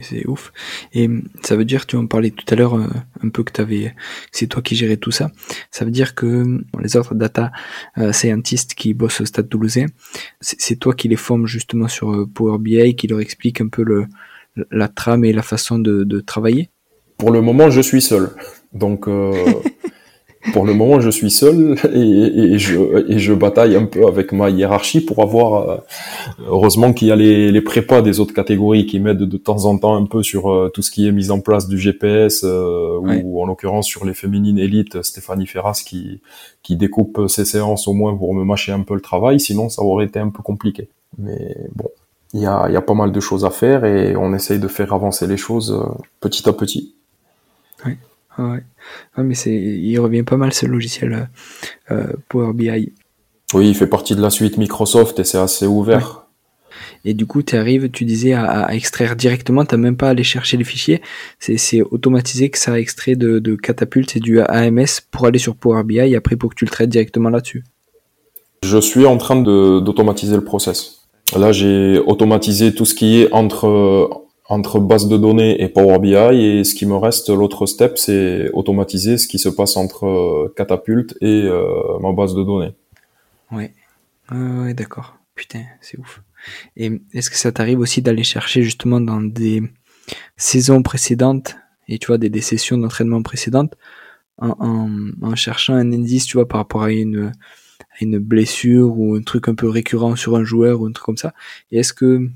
[0.00, 0.52] C'est ouf.
[0.94, 1.10] Et
[1.42, 2.86] ça veut dire, tu en parlais tout à l'heure euh,
[3.22, 3.94] un peu que t'avais,
[4.30, 5.30] c'est toi qui gérais tout ça.
[5.70, 7.50] Ça veut dire que les autres data
[7.98, 9.86] euh, scientists qui bossent au Stade Toulousain,
[10.40, 14.06] c'est toi qui les formes justement sur Power BI, qui leur explique un peu le,
[14.70, 16.70] la trame et la façon de, de travailler?
[17.16, 18.30] Pour le moment, je suis seul.
[18.72, 19.32] Donc, euh,
[20.52, 24.32] pour le moment, je suis seul et, et, je, et je bataille un peu avec
[24.32, 25.68] ma hiérarchie pour avoir.
[25.68, 25.76] Euh,
[26.46, 29.76] heureusement qu'il y a les, les prépas des autres catégories qui m'aident de temps en
[29.78, 32.98] temps un peu sur euh, tout ce qui est mise en place du GPS euh,
[32.98, 36.20] ou en l'occurrence sur les féminines élites, Stéphanie Ferras qui
[36.62, 39.40] qui découpe ses séances au moins pour me mâcher un peu le travail.
[39.40, 40.88] Sinon, ça aurait été un peu compliqué.
[41.18, 41.88] Mais bon,
[42.32, 44.60] il y a, il y a pas mal de choses à faire et on essaye
[44.60, 45.82] de faire avancer les choses
[46.20, 46.94] petit à petit.
[48.38, 48.44] Oui.
[49.16, 49.24] Ouais.
[49.24, 51.28] mais c'est, il revient pas mal ce logiciel
[51.90, 52.92] euh, euh, Power BI.
[53.54, 56.26] Oui, il fait partie de la suite Microsoft et c'est assez ouvert.
[57.04, 60.22] Et du coup, tu arrives, tu disais, à, extraire directement, tu même pas à aller
[60.22, 61.00] chercher les fichiers.
[61.38, 65.82] C'est, automatisé que ça extrait de, de Catapult et du AMS pour aller sur Power
[65.84, 67.64] BI et après pour que tu le traites directement là-dessus.
[68.62, 71.08] Je suis en train de, d'automatiser le process.
[71.36, 76.14] Là, j'ai automatisé tout ce qui est entre entre base de données et Power BI
[76.14, 80.54] et ce qui me reste, l'autre step, c'est automatiser ce qui se passe entre euh,
[80.56, 82.74] Catapult et euh, ma base de données.
[83.52, 83.72] Ouais,
[84.32, 85.16] ouais, d'accord.
[85.34, 86.22] Putain, c'est ouf.
[86.76, 89.62] Et est-ce que ça t'arrive aussi d'aller chercher justement dans des
[90.36, 91.56] saisons précédentes
[91.86, 93.74] et tu vois des, sessions d'entraînement précédentes
[94.38, 94.90] en, en,
[95.22, 97.32] en, cherchant un indice, tu vois, par rapport à une
[97.78, 101.04] à une blessure ou un truc un peu récurrent sur un joueur ou un truc
[101.04, 101.34] comme ça?
[101.70, 102.28] Et est-ce que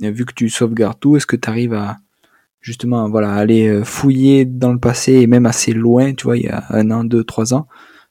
[0.00, 1.96] vu que tu sauvegardes tout, est-ce que tu arrives à
[2.66, 6.44] justement voilà aller euh, fouiller dans le passé et même assez loin, tu vois, il
[6.44, 7.66] y a un an, deux, trois ans,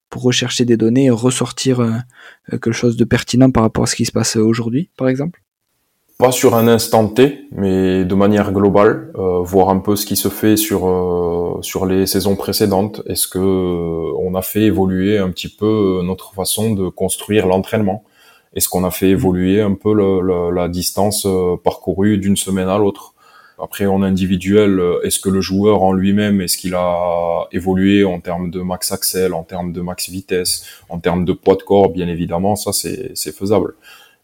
[0.10, 3.88] pour rechercher des données et ressortir euh, euh, quelque chose de pertinent par rapport à
[3.88, 5.42] ce qui se passe aujourd'hui, par exemple?
[6.18, 9.12] Pas sur un instant T, mais de manière globale,
[9.44, 13.02] voir un peu ce qui se fait sur les saisons précédentes.
[13.06, 18.06] Est-ce que on a fait évoluer un petit peu notre façon de construire l'entraînement?
[18.56, 19.94] Est-ce qu'on a fait évoluer un peu
[20.52, 23.16] la distance euh, parcourue d'une semaine à l'autre?
[23.58, 28.20] Après, en individuel, euh, est-ce que le joueur en lui-même, est-ce qu'il a évolué en
[28.20, 31.90] termes de max axel, en termes de max vitesse, en termes de poids de corps?
[31.90, 33.76] Bien évidemment, ça c'est faisable.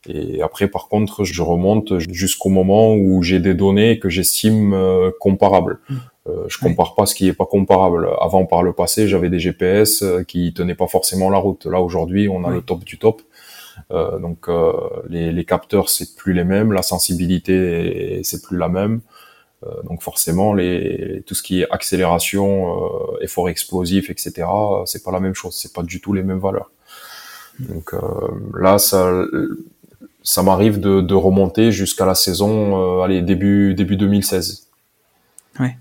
[0.09, 5.11] Et après, par contre, je remonte jusqu'au moment où j'ai des données que j'estime euh,
[5.19, 5.79] comparables.
[5.89, 5.95] Mmh.
[6.27, 8.09] Euh, je compare pas ce qui est pas comparable.
[8.19, 11.65] Avant, par le passé, j'avais des GPS qui tenaient pas forcément la route.
[11.67, 13.21] Là, aujourd'hui, on a le top du top.
[13.89, 14.47] Donc
[15.09, 19.01] les, les, capteurs c'est plus les mêmes, la sensibilité c'est plus la même.
[19.83, 22.77] donc forcément, les, tout ce qui est accélération,
[23.21, 24.47] effort explosif, etc.,
[24.85, 26.71] c'est pas la même chose, c'est pas du tout les mêmes valeurs.
[27.59, 27.93] Donc
[28.57, 29.11] là, ça,
[30.23, 34.67] ça m'arrive de, de, remonter jusqu'à la saison, allez début début 2016.
[35.59, 35.75] Ouais.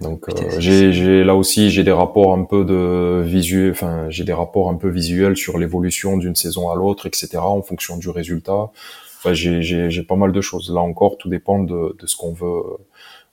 [0.00, 4.32] Donc euh, j'ai là aussi j'ai des rapports un peu de visuel, enfin j'ai des
[4.34, 7.38] rapports un peu visuels sur l'évolution d'une saison à l'autre, etc.
[7.38, 8.70] En fonction du résultat.
[9.18, 10.70] Enfin j'ai pas mal de choses.
[10.70, 12.62] Là encore, tout dépend de, de ce qu'on veut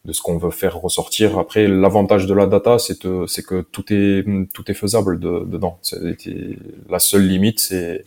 [0.05, 1.37] de ce qu'on veut faire ressortir.
[1.37, 5.79] Après, l'avantage de la data, c'est c'est que tout est tout est faisable de, dedans.
[6.89, 8.03] La seule limite, c'est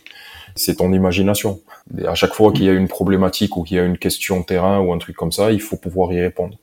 [0.55, 1.61] c'est ton imagination.
[1.99, 4.43] Et à chaque fois qu'il y a une problématique ou qu'il y a une question
[4.43, 6.57] terrain ou un truc comme ça, il faut pouvoir y répondre.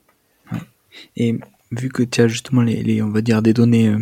[1.16, 1.36] Et
[1.78, 3.98] vu que tu as justement les, on va dire des données euh,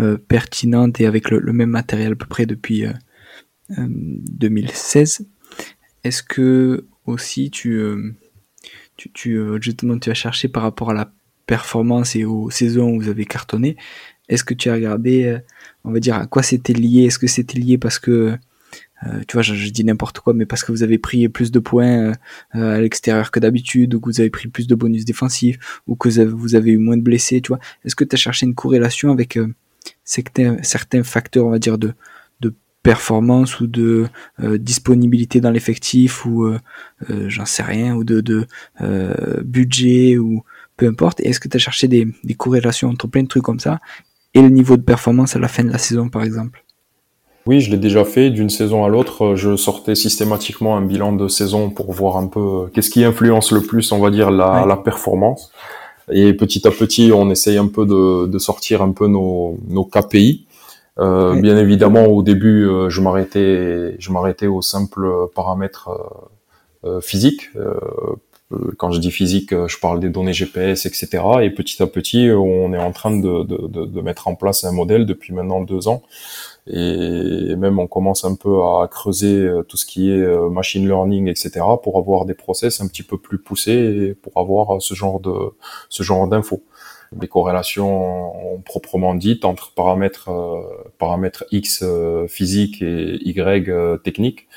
[0.00, 2.84] euh, pertinentes et avec le, même matériel à peu près depuis
[3.68, 5.24] 2016, euh,
[6.04, 7.80] est-ce que aussi tu,
[8.96, 11.12] tu, tu, justement tu as cherché par rapport à la
[11.46, 13.76] performance et aux saisons où vous avez cartonné,
[14.28, 15.38] est-ce que tu as regardé,
[15.84, 17.04] on va dire, à quoi c'était lié?
[17.04, 18.38] Est-ce que c'était lié parce que
[19.02, 21.58] euh, tu vois, je, dis n'importe quoi, mais parce que vous avez pris plus de
[21.58, 22.12] points
[22.54, 25.96] euh, à l'extérieur que d'habitude, ou que vous avez pris plus de bonus défensifs, ou
[25.96, 27.58] que vous avez eu moins de blessés, tu vois.
[27.84, 29.52] Est-ce que tu as cherché une corrélation avec euh,
[30.04, 31.92] certains, certains facteurs, on va dire, de,
[32.40, 34.06] de performance ou de
[34.58, 36.52] disponibilité dans l'effectif, ou
[37.08, 38.46] j'en sais rien, ou de, de
[39.42, 40.42] budget, ou
[40.76, 41.20] peu importe.
[41.20, 43.80] Est-ce que tu as cherché des, des corrélations entre plein de trucs comme ça
[44.34, 46.64] et le niveau de performance à la fin de la saison, par exemple?
[47.46, 48.30] Oui, je l'ai déjà fait.
[48.30, 52.40] D'une saison à l'autre, je sortais systématiquement un bilan de saison pour voir un peu
[52.40, 55.50] euh, qu'est-ce qui influence le plus, on va dire, la, la performance.
[56.10, 59.84] Et petit à petit, on essaye un peu de, de sortir un peu nos, nos
[59.84, 60.46] KPI.
[60.98, 65.90] Euh, Bien évidemment, au début, euh, je m'arrêtais, je m'arrêtais aux simples paramètres
[66.84, 67.50] euh, physiques.
[68.76, 71.08] quand je dis physique, je parle des données GPS, etc.
[71.42, 74.72] Et petit à petit, on est en train de, de, de mettre en place un
[74.72, 76.02] modèle depuis maintenant deux ans
[76.66, 80.86] et même on commence un peu à creuser euh, tout ce qui est euh, machine
[80.86, 84.94] learning, etc., pour avoir des process un petit peu plus poussés et pour avoir ce
[84.94, 85.34] genre de
[85.90, 86.62] ce genre d'infos.
[87.12, 88.32] Des corrélations
[88.64, 90.62] proprement dites entre paramètres euh,
[90.98, 91.84] paramètres X
[92.28, 94.48] physique et Y technique.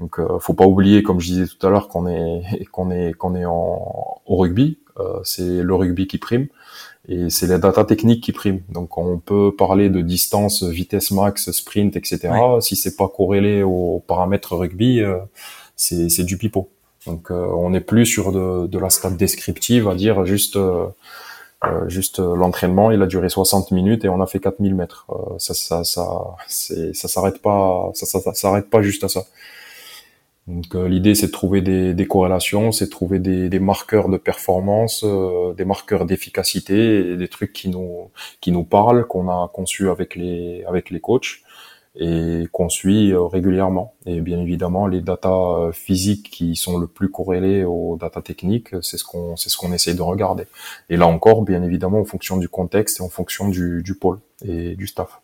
[0.00, 3.36] Donc, faut pas oublier, comme je disais tout à l'heure, qu'on est qu'on est qu'on
[3.36, 4.78] est en, au rugby.
[5.22, 6.48] c'est le rugby qui prime
[7.08, 8.60] et c'est la data technique qui prime.
[8.70, 12.30] Donc on peut parler de distance, vitesse max, sprint, etc.
[12.60, 15.18] Si c'est pas corrélé aux paramètres rugby, euh,
[15.76, 16.70] c'est du pipeau.
[17.06, 20.86] Donc euh, on n'est plus sur de, de, la stat descriptive, à dire juste euh,
[21.88, 25.06] juste l'entraînement, il a duré 60 minutes et on a fait 4000 mètres.
[25.38, 29.24] ça ça ça ça s'arrête pas ça, ça, ça s'arrête pas juste à ça.
[30.46, 34.10] Donc euh, l'idée c'est de trouver des, des corrélations, c'est de trouver des, des, marqueurs
[34.10, 39.50] de performance, euh, des marqueurs d'efficacité, des trucs qui nous qui nous parlent, qu'on a
[39.54, 41.40] conçus avec les avec les coachs
[41.96, 43.94] et qu'on suit euh, régulièrement.
[44.04, 48.98] Et bien évidemment les datas physiques qui sont le plus corrélés aux datas techniques, c'est
[48.98, 50.44] ce qu'on c'est ce qu'on essaye de regarder.
[50.90, 54.20] Et là encore, bien évidemment en fonction du contexte et en fonction du, du pôle
[54.44, 55.20] et du staff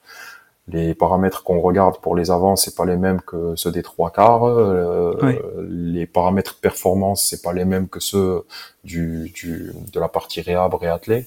[0.73, 4.11] les paramètres qu'on regarde pour les avants c'est pas les mêmes que ceux des trois
[4.11, 8.43] quarts euh, les paramètres de performance c'est pas les mêmes que ceux
[8.85, 11.27] du, du de la partie réhab réathlé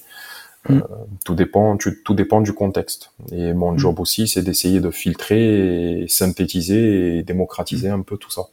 [0.68, 0.76] mm.
[0.76, 0.80] euh,
[1.24, 3.78] tout dépend tout dépend du contexte et mon mm.
[3.78, 7.94] job aussi c'est d'essayer de filtrer et synthétiser et démocratiser mm.
[7.94, 8.46] un peu tout ça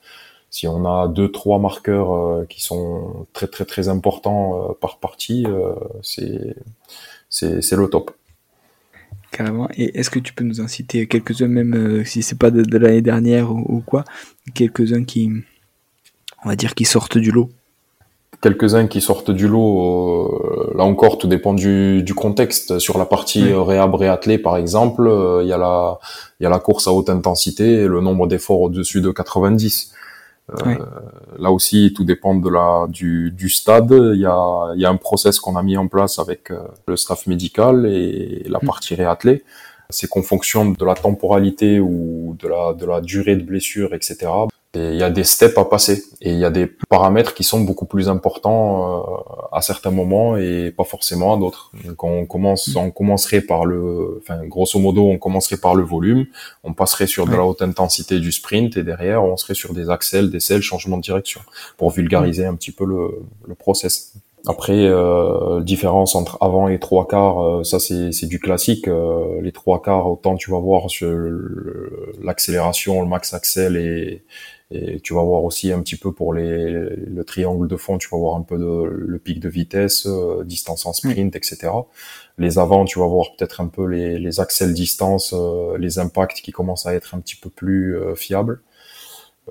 [0.49, 5.45] si on a deux trois marqueurs euh, qui sont très très très importants par partie
[6.01, 6.55] c'est
[7.29, 8.11] c'est c'est le top
[9.31, 9.69] Carrément.
[9.77, 12.77] Et est-ce que tu peux nous en citer quelques-uns, même euh, si c'est pas de,
[12.77, 14.03] l'année dernière ou, quoi,
[14.53, 15.31] quelques-uns qui,
[16.43, 17.49] on va dire, qui sortent du lot?
[18.41, 22.79] Quelques-uns qui sortent du lot, euh, là encore, tout dépend du, contexte.
[22.79, 23.51] Sur la partie oui.
[23.51, 25.09] Euh, réhab réathlé, par exemple,
[25.41, 25.99] il y a la,
[26.39, 29.93] il y a la course à haute intensité et le nombre d'efforts au-dessus de 90.
[30.65, 30.75] Euh,
[31.37, 33.91] là aussi, tout dépend de la du, du stade.
[33.91, 36.59] Il y a, il y a un process qu'on a mis en place avec euh,
[36.87, 38.65] le staff médical et la mm.
[38.65, 39.43] partie réathlée.
[39.89, 44.29] C'est qu'en fonction de la temporalité ou de la de la durée de blessure, etc.
[44.73, 47.59] Il y a des steps à passer et il y a des paramètres qui sont
[47.59, 51.71] beaucoup plus importants euh, à certains moments et pas forcément à d'autres.
[51.83, 56.25] Donc on commence, on commencerait par le, enfin grosso modo, on commencerait par le volume,
[56.63, 59.89] on passerait sur de la haute intensité du sprint et derrière on serait sur des
[59.89, 61.41] axels, des selles, changement de direction
[61.77, 64.13] pour vulgariser un petit peu le, le process.
[64.47, 68.87] Après, euh, différence entre avant et trois quarts, euh, ça c'est du classique.
[68.87, 71.15] Euh, les trois quarts, autant tu vas voir sur
[72.23, 74.23] l'accélération, le max axel et,
[74.71, 78.07] et tu vas voir aussi un petit peu pour les, le triangle de fond, tu
[78.09, 81.71] vas voir un peu de, le pic de vitesse, euh, distance en sprint, etc.
[82.37, 85.35] Les avant, tu vas voir peut-être un peu les, les axels distance,
[85.77, 88.61] les impacts qui commencent à être un petit peu plus fiables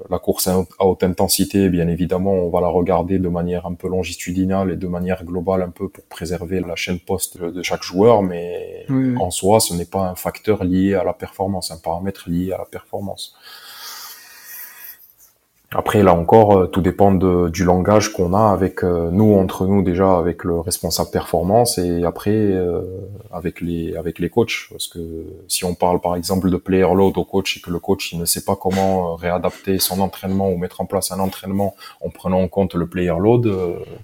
[0.09, 3.89] la course à haute intensité, bien évidemment, on va la regarder de manière un peu
[3.89, 8.23] longitudinale et de manière globale un peu pour préserver la chaîne poste de chaque joueur,
[8.23, 8.87] mais
[9.19, 12.59] en soi, ce n'est pas un facteur lié à la performance, un paramètre lié à
[12.59, 13.35] la performance.
[15.73, 19.67] Après, là encore, euh, tout dépend de, du langage qu'on a avec euh, nous entre
[19.67, 22.83] nous déjà avec le responsable performance et après euh,
[23.31, 24.67] avec les avec les coachs.
[24.69, 24.99] Parce que
[25.47, 28.19] si on parle par exemple de player load au coach et que le coach il
[28.19, 32.41] ne sait pas comment réadapter son entraînement ou mettre en place un entraînement en prenant
[32.41, 33.47] en compte le player load,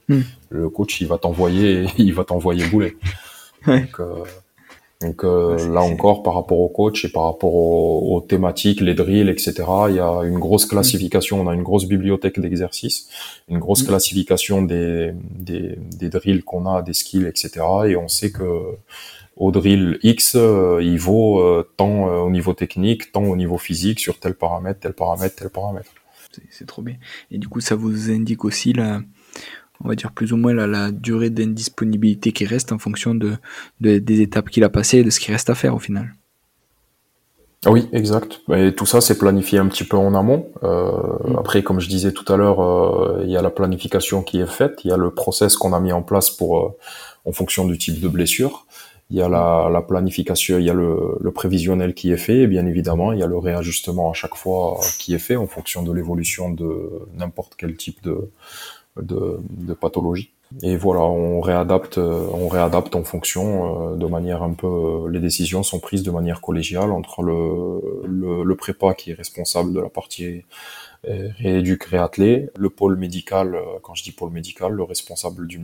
[0.09, 0.21] hmm.
[0.51, 2.97] le coach il va t'envoyer il va t'envoyer bouler.
[3.67, 4.01] Donc,
[5.03, 9.29] donc euh, là encore, par rapport au coach et par rapport aux, thématiques, les drills,
[9.29, 9.55] etc.,
[9.91, 11.41] il y a une grosse classification.
[11.41, 13.09] On a une grosse bibliothèque d'exercices,
[13.49, 13.89] une grosse mm.
[13.89, 17.51] classification des, des, des drills qu'on a, des skills, etc.
[17.89, 18.77] Et on sait que
[19.37, 24.01] au drill X, euh, il vaut euh, tant au niveau technique, tant au niveau physique,
[24.01, 25.91] sur tel paramètre, tel paramètre, tel paramètre.
[26.51, 26.97] C'est trop bien.
[27.31, 29.01] Et du coup, ça vous indique aussi la
[29.85, 33.37] on va dire plus ou moins la, la durée d'indisponibilité qui reste en fonction de,
[33.81, 36.13] des étapes qu'il a passées et de ce qui reste à faire au final.
[37.65, 38.43] Ah oui, exact.
[38.55, 40.53] Et tout ça, c'est planifié un petit peu en amont.
[40.63, 40.93] Euh,
[41.25, 41.37] mm.
[41.37, 44.47] Après, comme je disais tout à l'heure, euh, il y a la planification qui est
[44.47, 46.77] faite, il y a le process qu'on a mis en place pour, euh,
[47.25, 48.67] en fonction du type de blessure.
[49.11, 52.39] Il y a la, la planification, il y a le, le, prévisionnel qui est fait,
[52.39, 55.47] et bien évidemment, il y a le réajustement à chaque fois qui est fait en
[55.47, 58.31] fonction de l'évolution de n'importe quel type de,
[59.01, 60.33] de, pathologie.
[60.63, 64.67] Et voilà, on réadapte, on réadapte en fonction euh, de manière un peu.
[64.67, 69.73] Euh, les décisions sont prises de manière collégiale entre le, le, prépa qui est responsable
[69.73, 70.45] de la partie
[71.09, 75.61] euh, rééduc réathlé, le pôle médical, quand je dis pôle médical, le responsable du,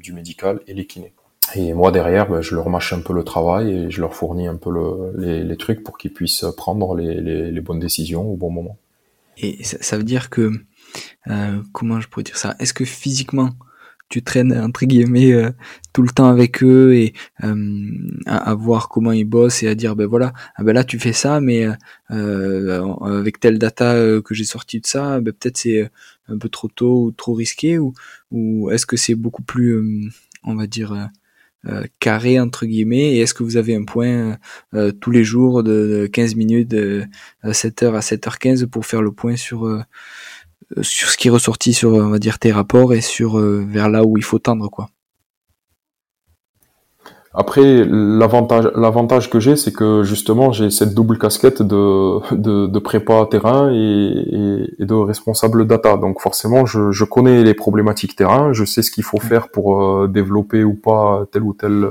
[0.00, 1.12] du médical et les kinés.
[1.54, 4.46] Et moi derrière, ben, je leur mâche un peu le travail et je leur fournis
[4.46, 8.50] un peu le, les, trucs pour qu'ils puissent prendre les, les, bonnes décisions au bon
[8.50, 8.78] moment.
[9.38, 10.52] Et ça veut dire que
[11.28, 12.56] euh, comment je pourrais dire ça?
[12.58, 13.50] Est-ce que physiquement
[14.08, 15.50] tu traînes entre guillemets euh,
[15.94, 17.88] tout le temps avec eux et euh,
[18.26, 21.14] à, voir comment ils bossent et à dire ben voilà ah ben là tu fais
[21.14, 21.66] ça mais
[22.10, 25.90] avec telle data que j'ai sorti de ça ben peut-être c'est
[26.28, 27.94] un peu trop tôt ou trop risqué ou,
[28.30, 30.12] ou est-ce que c'est beaucoup plus
[30.44, 31.08] on va dire
[31.98, 34.36] carré entre guillemets et est-ce que vous avez un point
[35.00, 37.04] tous les jours de, 15 minutes de
[37.44, 39.82] 7h à 7h15 pour faire le point sur
[40.80, 43.88] sur ce qui est ressorti sur on va dire tes rapports et sur euh, vers
[43.88, 44.88] là où il faut tendre quoi.
[47.34, 53.26] Après, l'avantage, l'avantage que j'ai, c'est que justement, j'ai cette double casquette de, de, prépa
[53.30, 55.96] terrain et, de responsable data.
[55.96, 59.82] Donc forcément, je, je, connais les problématiques terrain, je sais ce qu'il faut faire pour
[59.82, 61.88] euh, développer ou pas telle ou telle,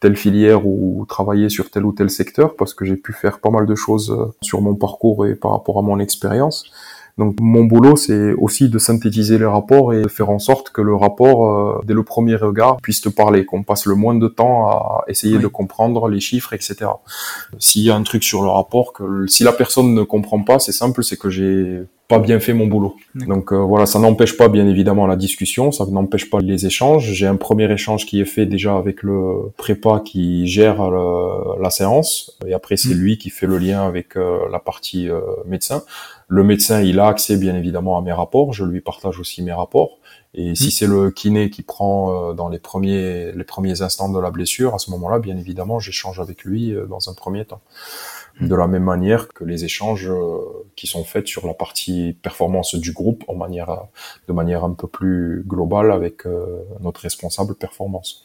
[0.00, 3.50] telle filière ou travailler sur tel ou tel secteur, parce que j'ai pu faire pas
[3.50, 6.70] mal de choses sur mon parcours et par rapport à mon expérience.
[7.18, 10.80] Donc mon boulot, c'est aussi de synthétiser les rapports et de faire en sorte que
[10.80, 14.28] le rapport, euh, dès le premier regard, puisse te parler, qu'on passe le moins de
[14.28, 16.76] temps à essayer de comprendre les chiffres, etc.
[17.58, 20.60] S'il y a un truc sur le rapport, que si la personne ne comprend pas,
[20.60, 22.96] c'est simple, c'est que j'ai pas bien fait mon boulot.
[23.14, 27.12] Donc euh, voilà, ça n'empêche pas bien évidemment la discussion, ça n'empêche pas les échanges.
[27.12, 32.38] J'ai un premier échange qui est fait déjà avec le prépa qui gère la séance,
[32.46, 32.98] et après c'est mm.
[32.98, 35.08] lui qui fait le lien avec euh, la partie
[35.46, 35.82] médecin.
[36.30, 39.52] Le médecin, il a accès bien évidemment à mes rapports, je lui partage aussi mes
[39.52, 39.98] rapports.
[40.34, 40.70] Et si mmh.
[40.70, 44.74] c'est le kiné qui prend euh, dans les premiers, les premiers instants de la blessure,
[44.74, 47.62] à ce moment-là, bien évidemment, j'échange avec lui euh, dans un premier temps.
[48.40, 48.48] Mmh.
[48.48, 50.38] De la même manière que les échanges euh,
[50.76, 53.84] qui sont faits sur la partie performance du groupe en manière,
[54.28, 56.24] de manière un peu plus globale avec
[56.80, 58.22] notre responsable performance.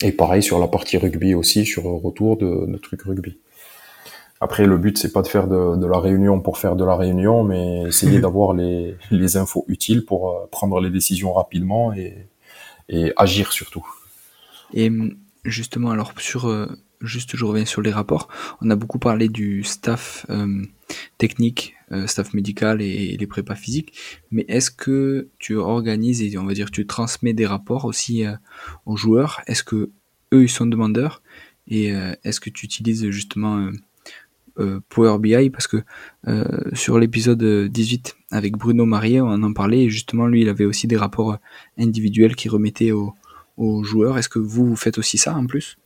[0.00, 3.38] Et pareil sur la partie rugby aussi, sur le retour de, de trucs rugby.
[4.40, 7.42] Après, le but, c'est pas de faire de, la réunion pour faire de la réunion,
[7.42, 12.28] mais essayer d'avoir les, les, infos utiles pour euh, prendre les décisions rapidement et,
[12.88, 13.86] et agir surtout.
[14.74, 14.90] Et
[15.44, 16.66] justement, alors sur euh,
[17.00, 18.28] juste, je reviens sur les rapports.
[18.60, 20.62] On a beaucoup parlé du staff euh,
[21.16, 21.74] technique,
[22.06, 23.94] staff médical et, les prépas physiques.
[24.30, 28.24] Mais est-ce que tu organises et on va dire tu transmets des rapports aussi
[28.86, 29.40] aux joueurs?
[29.46, 29.90] Est-ce que
[30.32, 31.22] eux ils sont demandeurs?
[31.66, 31.92] Et
[32.24, 33.70] est-ce que tu utilises justement
[34.88, 35.78] Power BI parce que
[36.72, 40.86] sur l'épisode 18 avec Bruno Marier, on en parlait et justement lui il avait aussi
[40.86, 41.36] des rapports
[41.78, 43.14] individuels qui remettaient aux,
[43.56, 44.18] aux joueurs.
[44.18, 45.76] Est-ce que vous, vous faites aussi ça en plus?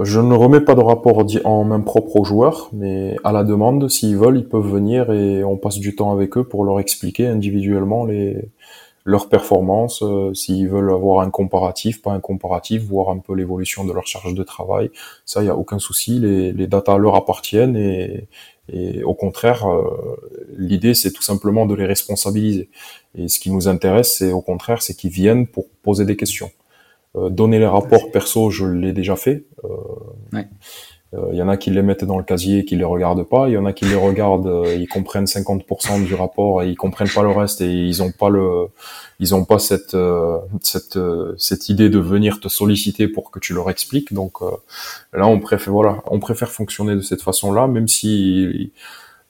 [0.00, 3.88] Je ne remets pas de rapport en main propre aux joueurs, mais à la demande,
[3.88, 7.28] s'ils veulent, ils peuvent venir et on passe du temps avec eux pour leur expliquer
[7.28, 8.50] individuellement les,
[9.06, 13.84] leurs performances, euh, s'ils veulent avoir un comparatif, pas un comparatif, voir un peu l'évolution
[13.84, 14.90] de leur charge de travail.
[15.24, 18.26] Ça, il n'y a aucun souci, les, les datas leur appartiennent et,
[18.68, 20.16] et au contraire, euh,
[20.58, 22.68] l'idée, c'est tout simplement de les responsabiliser.
[23.16, 26.50] Et ce qui nous intéresse, c'est au contraire, c'est qu'ils viennent pour poser des questions.
[27.14, 29.44] Euh, donner les rapports perso, je l'ai déjà fait.
[31.12, 32.84] Il euh, euh, y en a qui les mettent dans le casier et qui les
[32.84, 33.48] regardent pas.
[33.48, 37.08] Il y en a qui les regardent, ils comprennent 50% du rapport et ils comprennent
[37.08, 38.66] pas le reste et ils ont pas le,
[39.20, 39.96] ils ont pas cette
[40.62, 40.98] cette
[41.38, 44.12] cette idée de venir te solliciter pour que tu leur expliques.
[44.12, 44.40] Donc
[45.12, 48.72] là, on préfère voilà, on préfère fonctionner de cette façon-là, même si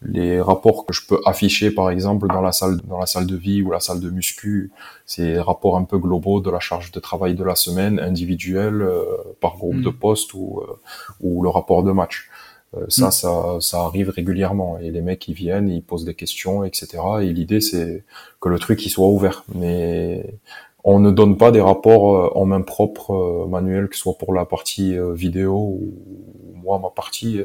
[0.08, 3.36] les rapports que je peux afficher par exemple dans la salle dans la salle de
[3.36, 4.70] vie ou la salle de muscu
[5.04, 9.04] c'est rapports un peu globaux de la charge de travail de la semaine individuelle euh,
[9.40, 9.98] par groupe de mm.
[9.98, 10.78] poste ou euh,
[11.20, 12.28] ou le rapport de match
[12.76, 13.10] euh, ça, mm.
[13.12, 17.32] ça ça arrive régulièrement et les mecs ils viennent ils posent des questions etc et
[17.32, 18.04] l'idée c'est
[18.40, 20.38] que le truc il soit ouvert mais
[20.84, 24.44] on ne donne pas des rapports en main propre manuel que ce soit pour la
[24.44, 25.94] partie vidéo ou
[26.54, 27.40] moi ma partie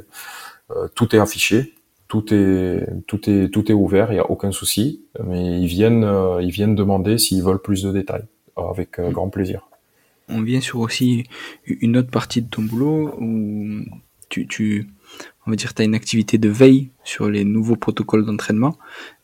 [0.94, 1.74] tout est affiché
[2.12, 6.04] tout est tout est tout est ouvert, il y a aucun souci, mais ils viennent
[6.04, 8.26] euh, ils viennent demander s'ils veulent plus de détails
[8.58, 9.70] avec euh, grand plaisir.
[10.28, 11.24] On vient sur aussi
[11.66, 13.80] une autre partie de ton boulot où
[14.28, 14.90] tu,
[15.46, 18.78] on va dire tu as une activité de veille sur les nouveaux protocoles d'entraînement.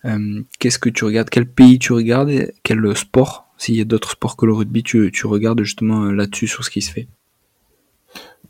[0.05, 1.29] Euh, qu'est-ce que tu regardes?
[1.29, 2.53] Quel pays tu regardes?
[2.63, 3.49] Quel sport?
[3.57, 6.69] S'il y a d'autres sports que le rugby, tu, tu regardes justement là-dessus sur ce
[6.69, 7.09] qui se fait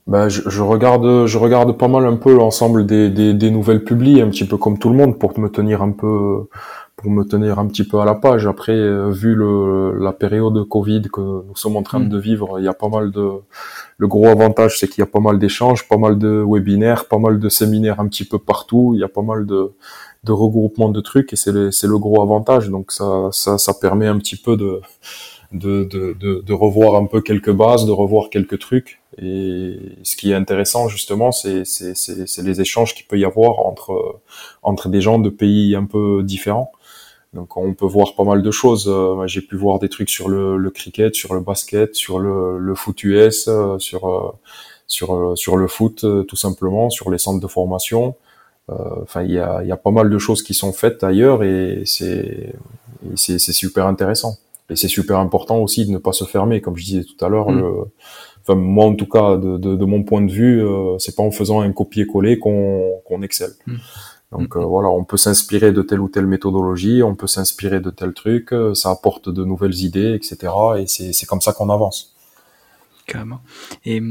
[0.07, 3.83] ben, je, je, regarde, je regarde pas mal un peu l'ensemble des, des, des, nouvelles
[3.83, 6.47] publiées, un petit peu comme tout le monde, pour me tenir un peu,
[6.95, 8.47] pour me tenir un petit peu à la page.
[8.47, 12.09] Après, euh, vu le, la période de Covid que nous sommes en train mm.
[12.09, 13.29] de vivre, il y a pas mal de,
[13.97, 17.17] le gros avantage, c'est qu'il y a pas mal d'échanges, pas mal de webinaires, pas
[17.17, 18.91] mal de séminaires un petit peu partout.
[18.93, 19.71] Il y a pas mal de,
[20.23, 22.69] de regroupements de trucs et c'est le, le gros avantage.
[22.69, 24.81] Donc ça, ça, ça permet un petit peu de
[25.53, 29.01] de, de, de, revoir un peu quelques bases, de revoir quelques trucs.
[29.17, 31.63] Et ce qui est intéressant justement, c'est,
[32.43, 34.19] les échanges qu'il peut y avoir entre,
[34.61, 36.71] entre des gens de pays un peu différents.
[37.37, 38.89] Donc on peut voir pas mal de choses.
[38.89, 42.57] Euh, j'ai pu voir des trucs sur le, le, cricket, sur le basket, sur le,
[42.57, 44.31] le foot US, euh, sur, euh,
[44.87, 48.15] sur, sur le foot tout simplement, sur les centres de formation.
[48.69, 51.83] Enfin, il y a, y a pas mal de choses qui sont faites ailleurs et
[51.85, 52.53] c'est,
[53.15, 54.37] super intéressant.
[54.69, 57.29] Et c'est super important aussi de ne pas se fermer, comme je disais tout à
[57.29, 57.49] l'heure.
[57.49, 57.59] Mm.
[57.59, 57.73] Le...
[58.41, 61.23] Enfin, moi, en tout cas, de, de, de mon point de vue, euh, c'est pas
[61.23, 63.51] en faisant un copier-coller qu'on qu'on excelle.
[63.67, 63.75] Mm.
[64.31, 64.59] Donc mm.
[64.59, 68.13] euh, voilà, on peut s'inspirer de telle ou telle méthodologie, on peut s'inspirer de tel
[68.13, 70.53] truc, euh, ça apporte de nouvelles idées, etc.
[70.79, 72.15] Et c'est comme ça qu'on avance.
[73.05, 73.41] Carrément.
[73.85, 74.01] Et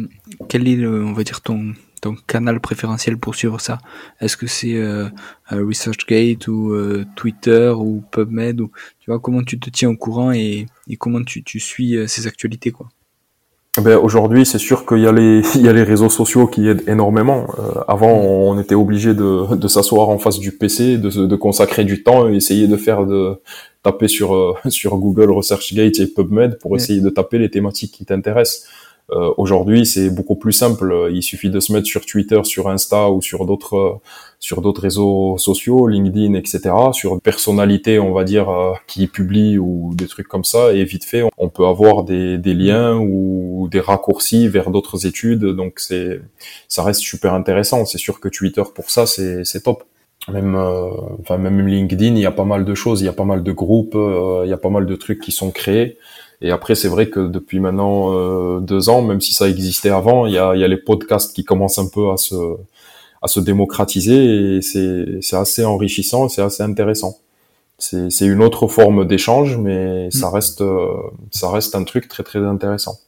[0.49, 3.79] quel est, on va dire, ton, ton canal préférentiel pour suivre ça?
[4.21, 5.09] Est-ce que c'est euh,
[5.51, 10.33] ResearchGate ou euh, Twitter ou PubMed ou tu vois comment tu te tiens au courant
[10.33, 10.67] et,
[10.99, 12.89] comment tu, suis euh, ces actualités quoi?
[13.83, 16.69] Ben, aujourd'hui, c'est sûr qu'il y a les il y a les réseaux sociaux qui
[16.69, 17.47] aident énormément.
[17.89, 22.29] avant, on était obligé de, s'asseoir en face du PC, de, de consacrer du temps
[22.29, 23.41] et essayer de faire de
[23.83, 28.67] taper sur sur Google ResearchGate et PubMed pour essayer de taper les thématiques qui t'intéressent.
[29.11, 31.11] Euh, Aujourd'hui, c'est beaucoup plus simple.
[31.13, 34.01] Il suffit de se mettre sur Twitter, sur Insta ou sur d'autres
[34.39, 36.61] sur d'autres réseaux sociaux, LinkedIn, etc.
[36.93, 40.85] Sur une personnalité, on va dire, euh, qui publie ou des trucs comme ça, et
[40.85, 45.45] vite fait, on peut avoir des, des liens ou des raccourcis vers d'autres études.
[45.45, 46.21] Donc c'est
[46.69, 47.85] ça reste super intéressant.
[47.85, 49.85] C'est sûr que Twitter pour ça, c'est top
[50.33, 50.91] même euh,
[51.21, 53.43] enfin même LinkedIn il y a pas mal de choses il y a pas mal
[53.43, 55.99] de groupes euh, il y a pas mal de trucs qui sont créés
[56.43, 60.27] et après, c'est vrai que depuis maintenant euh, deux ans, même si ça existait avant,
[60.27, 62.35] il y a, y a, les podcasts qui commencent un peu à se,
[63.23, 67.19] à se démocratiser et c'est assez enrichissant, c'est assez intéressant.
[67.79, 70.33] C'est une autre forme d'échange, mais ça mm.
[70.33, 70.95] reste, euh,
[71.31, 72.99] ça reste un truc très très intéressant.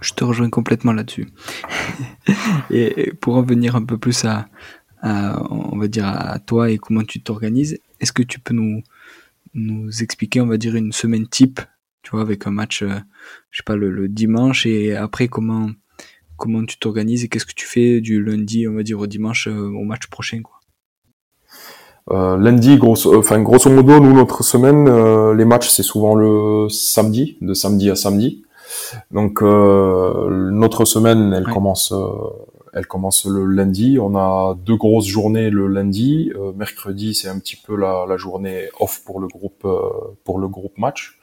[0.00, 1.28] Je te rejoins complètement là-dessus.
[2.70, 4.46] et pour revenir un peu plus à,
[5.00, 8.82] à, on va dire à toi et comment tu t'organises, est-ce que tu peux nous,
[9.54, 11.60] nous expliquer, on va dire, une semaine type
[12.02, 12.98] tu vois, avec un match, euh,
[13.50, 15.68] je sais pas, le, dimanche, et après, comment,
[16.36, 19.48] comment tu t'organises et qu'est-ce que tu fais du lundi, on va dire, au dimanche,
[19.48, 20.56] euh, au match prochain, quoi?
[22.10, 24.86] Euh, lundi, grosso, enfin, grosso modo, nous, notre semaine,
[25.36, 28.42] les matchs, c'est souvent le samedi, de samedi à samedi.
[29.12, 31.94] Donc, notre semaine, elle commence,
[32.74, 33.98] Elle commence le lundi.
[34.00, 36.32] On a deux grosses journées le lundi.
[36.56, 39.64] mercredi, c'est un petit peu la, la, journée off pour le groupe
[40.24, 41.20] pour le groupe match.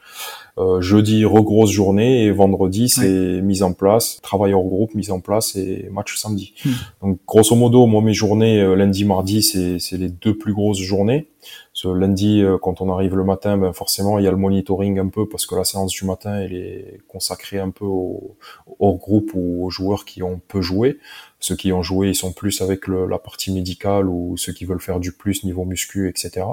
[0.58, 5.20] Euh, jeudi, regrosse journée et vendredi, c'est mise en place, travail hors groupe, mise en
[5.20, 6.54] place et match samedi.
[6.64, 6.70] Hmm.
[7.02, 11.28] Donc, grosso modo, moi, mes journées, euh, lundi, mardi, c'est les deux plus grosses journées.
[11.72, 14.98] Ce lundi, euh, quand on arrive le matin, ben forcément, il y a le monitoring
[14.98, 18.36] un peu parce que la séance du matin, elle est consacrée un peu au,
[18.78, 20.98] hors groupe ou aux joueurs qui ont peu joué.
[21.40, 24.66] Ceux qui ont joué, ils sont plus avec le, la partie médicale ou ceux qui
[24.66, 26.46] veulent faire du plus niveau muscu, etc.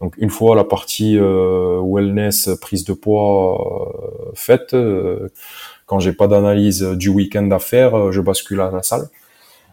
[0.00, 3.86] Donc une fois la partie euh, wellness, prise de poids
[4.26, 5.28] euh, faite, euh,
[5.86, 9.08] quand j'ai pas d'analyse du week-end à faire, je bascule à la salle.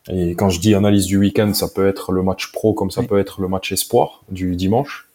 [0.09, 3.03] Et quand je dis analyse du week-end, ça peut être le match pro comme ça
[3.03, 5.07] peut être le match espoir du dimanche.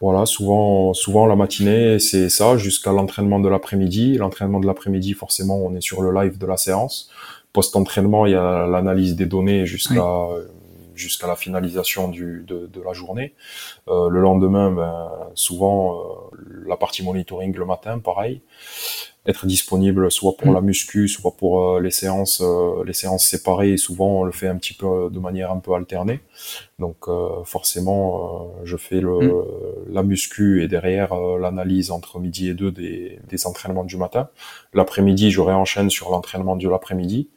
[0.00, 4.14] Voilà, souvent, souvent la matinée, c'est ça, jusqu'à l'entraînement de l'après-midi.
[4.14, 7.10] L'entraînement de l'après-midi, forcément, on est sur le live de la séance
[7.52, 10.26] post-entraînement, il y a l'analyse des données jusqu'à
[10.94, 13.34] jusqu'à la finalisation du, de, de la journée.
[13.88, 18.42] Euh, le lendemain, ben, souvent, euh, la partie monitoring le matin, pareil.
[19.26, 20.54] Être disponible soit pour mm.
[20.54, 23.72] la muscu, soit pour euh, les séances, euh, les séances séparées.
[23.72, 26.20] Et souvent, on le fait un petit peu de manière un peu alternée.
[26.78, 27.06] Donc,
[27.44, 29.92] forcément, je fais le, mm.
[29.92, 34.28] la muscu et derrière l'analyse entre midi et deux des, des entraînements du matin.
[34.74, 37.28] L'après-midi, je réenchaîne sur l'entraînement de l'après-midi.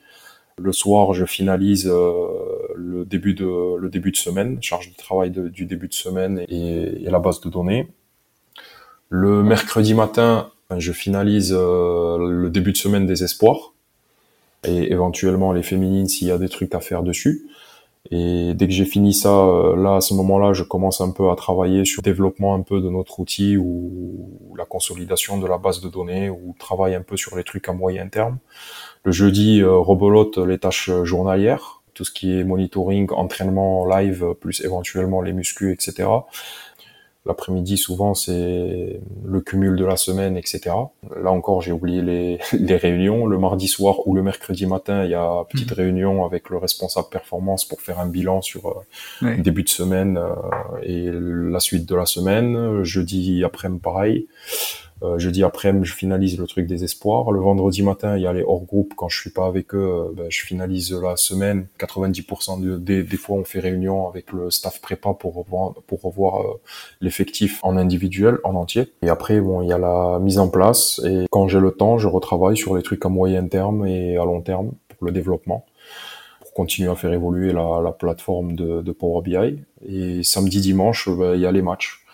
[0.57, 2.27] Le soir, je finalise euh,
[2.75, 7.09] le début de le début de semaine, charge de travail du début de semaine et,
[7.09, 7.89] la base de données.
[9.09, 13.73] Le mercredi matin, je finalise euh, le début de semaine des espoirs
[14.63, 17.45] et éventuellement les féminines s'il y a des trucs à faire dessus.
[18.11, 21.31] Et dès que j'ai fini ça, euh, là à ce moment-là, je commence un peu
[21.31, 25.57] à travailler sur le développement un peu de notre outil ou la consolidation de la
[25.57, 28.37] base de données ou travaille un peu sur les trucs à moyen terme.
[29.03, 34.61] Le jeudi, euh, rebolote les tâches journalières, tout ce qui est monitoring, entraînement live, plus
[34.61, 36.07] éventuellement les muscles, etc.
[37.25, 40.61] L'après-midi, souvent, c'est le cumul de la semaine, etc.
[41.19, 43.25] Là encore, j'ai oublié les, les, réunions.
[43.25, 45.81] Le mardi soir ou le mercredi matin, il y a une petite mmh.
[45.81, 48.85] réunion avec le responsable performance pour faire un bilan sur
[49.23, 50.33] euh, début de semaine euh,
[50.83, 52.83] et la suite de la semaine.
[52.83, 54.27] Jeudi après-midi, pareil.
[55.03, 57.31] Euh, jeudi après, je finalise le truc des espoirs.
[57.31, 58.93] Le vendredi matin, il y a les hors groupe.
[58.95, 61.67] Quand je suis pas avec eux, euh, ben, je finalise la semaine.
[61.79, 66.01] 90% de, des, des, fois, on fait réunion avec le staff prépa pour revoir, pour
[66.01, 66.61] revoir euh,
[67.01, 68.93] l'effectif en individuel, en entier.
[69.01, 71.01] Et après, bon, il y a la mise en place.
[71.05, 74.23] Et quand j'ai le temps, je retravaille sur les trucs à moyen terme et à
[74.23, 75.65] long terme pour le développement
[76.39, 79.59] pour continuer à faire évoluer la, la plateforme de, de Power BI.
[79.87, 82.04] Et samedi, dimanche, ben, il y a les matchs.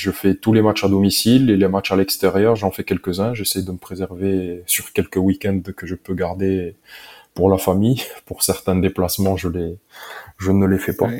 [0.00, 3.34] Je fais tous les matchs à domicile et les matchs à l'extérieur, j'en fais quelques-uns.
[3.34, 6.76] J'essaie de me préserver sur quelques week-ends que je peux garder
[7.34, 8.02] pour la famille.
[8.24, 9.78] Pour certains déplacements, je les,
[10.38, 11.10] je ne les fais pas.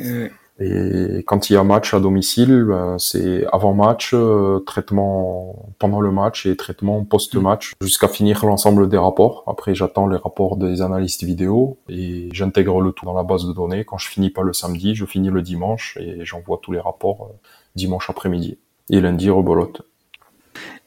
[0.62, 6.01] Et quand il y a match à domicile, ben, c'est avant match, euh, traitement pendant
[6.01, 7.85] le match et traitement post-match mm.
[7.85, 9.45] jusqu'à finir l'ensemble des rapports.
[9.47, 13.53] Après, j'attends les rapports des analystes vidéo et j'intègre le tout dans la base de
[13.53, 13.85] données.
[13.85, 17.28] Quand je finis pas le samedi, je finis le dimanche et j'envoie tous les rapports
[17.31, 18.59] euh, dimanche après-midi.
[18.91, 19.82] Et lundi, rebolote.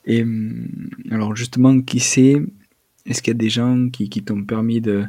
[0.05, 0.67] Et hum,
[1.11, 2.35] alors justement, qui sait,
[3.05, 5.05] est-ce qu'il y a des gens qui, qui t'ont permis de,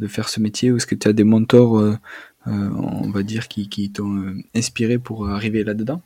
[0.00, 0.70] de, faire ce métier?
[0.70, 1.96] Ou est-ce que tu as des mentors, euh,
[2.46, 6.02] euh, on va dire, qui, qui t'ont euh, inspiré pour arriver là-dedans?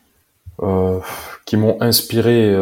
[1.46, 2.54] Qui m'ont inspiré,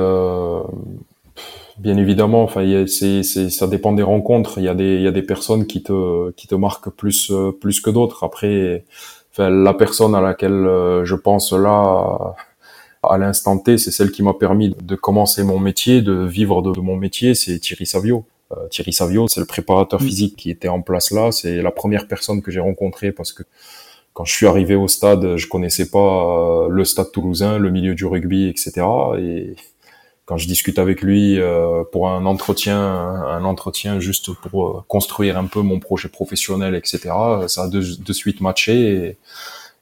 [1.79, 4.59] bien évidemment, enfin, c'est, ça dépend des rencontres.
[4.59, 7.33] Il y a des, il y a des personnes qui te, qui te marquent plus,
[7.61, 8.23] plus que d'autres.
[8.23, 8.85] Après,
[9.33, 10.63] enfin, la personne à laquelle
[11.03, 12.37] je pense là,
[13.09, 16.79] à l'instant T, c'est celle qui m'a permis de commencer mon métier, de vivre de,
[16.81, 18.25] mon métier, c'est Thierry Savio.
[18.53, 20.05] Euh, Thierry Savio, c'est le préparateur mm.
[20.05, 21.33] physique qui était en place là.
[21.33, 23.43] C'est la première personne que j'ai rencontrée parce que
[24.15, 27.95] quand je suis arrivé au stade, je connaissais pas euh, le stade toulousain, le milieu
[27.95, 28.87] du rugby, etc.
[29.19, 29.55] Et
[30.25, 35.47] quand je discute avec lui euh, pour un entretien, un entretien juste pour construire un
[35.47, 37.01] peu mon projet professionnel, etc.
[37.47, 38.93] Ça a de, de suite matché.
[38.93, 39.17] Et,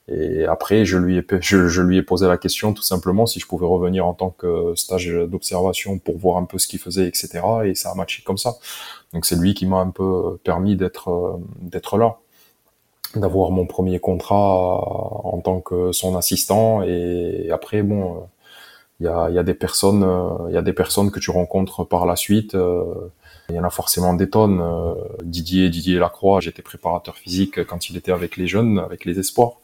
[0.08, 3.46] et après, je lui ai, je, lui ai posé la question tout simplement si je
[3.46, 7.40] pouvais revenir en tant que stage d'observation pour voir un peu ce qu'il faisait, etc.
[7.64, 8.56] Et ça a matché comme ça.
[9.12, 12.18] Donc c'est lui qui m'a un peu permis d'être d'être là,
[13.16, 14.78] d'avoir mon premier contrat
[15.24, 16.82] en tant que son assistant.
[16.82, 18.28] Et après, bon,
[19.00, 20.06] il y a, y a des personnes,
[20.48, 22.56] il y a des personnes que tu rencontres par la suite.
[23.48, 24.60] Il y en a forcément des tonnes.
[24.60, 29.18] Euh, Didier, Didier Lacroix, j'étais préparateur physique quand il était avec les jeunes, avec les
[29.18, 29.58] espoirs.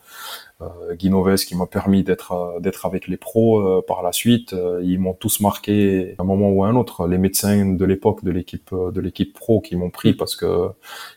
[0.62, 1.10] Euh, Guy
[1.46, 4.54] qui m'a permis d'être euh, d'être avec les pros euh, par la suite.
[4.82, 7.06] ils m'ont tous marqué à un moment ou à un autre.
[7.06, 10.68] Les médecins de l'époque de l'équipe de l'équipe pro qui m'ont pris parce que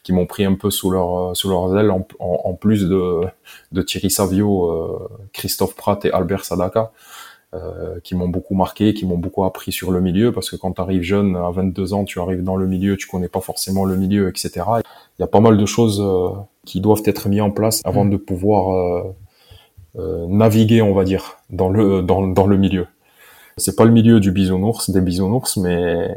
[0.04, 3.22] qui m'ont pris un peu sous leur sous leurs ailes en, en, plus de
[3.72, 6.92] de Thierry Savio, Christophe Pratt et Albert Sadaka.
[7.54, 10.74] Euh, qui m'ont beaucoup marqué, qui m'ont beaucoup appris sur le milieu, parce que quand
[10.74, 13.86] tu arrives jeune, à 22 ans, tu arrives dans le milieu, tu connais pas forcément
[13.86, 14.66] le milieu, etc.
[15.18, 16.04] Il y a pas mal de choses
[16.66, 18.10] qui doivent être mises en place avant mm.
[18.10, 19.04] de pouvoir euh,
[20.30, 22.88] naviguer, on va dire, dans le dans, dans le milieu.
[23.58, 26.10] C'est pas le milieu du bisounours, des bisounours, mais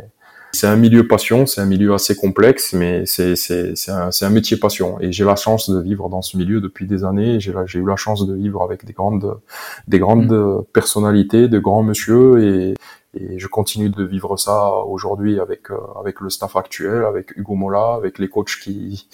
[0.53, 4.31] c'est un milieu passion, c'est un milieu assez complexe, mais c'est c'est c'est un, un
[4.31, 4.99] métier passion.
[5.01, 7.39] Et j'ai la chance de vivre dans ce milieu depuis des années.
[7.39, 9.39] J'ai j'ai eu la chance de vivre avec des grandes
[9.87, 10.65] des grandes mm.
[10.73, 12.75] personnalités, de grands monsieur, et
[13.15, 17.55] et je continue de vivre ça aujourd'hui avec euh, avec le staff actuel, avec Hugo
[17.55, 19.09] Mola, avec les coachs qui,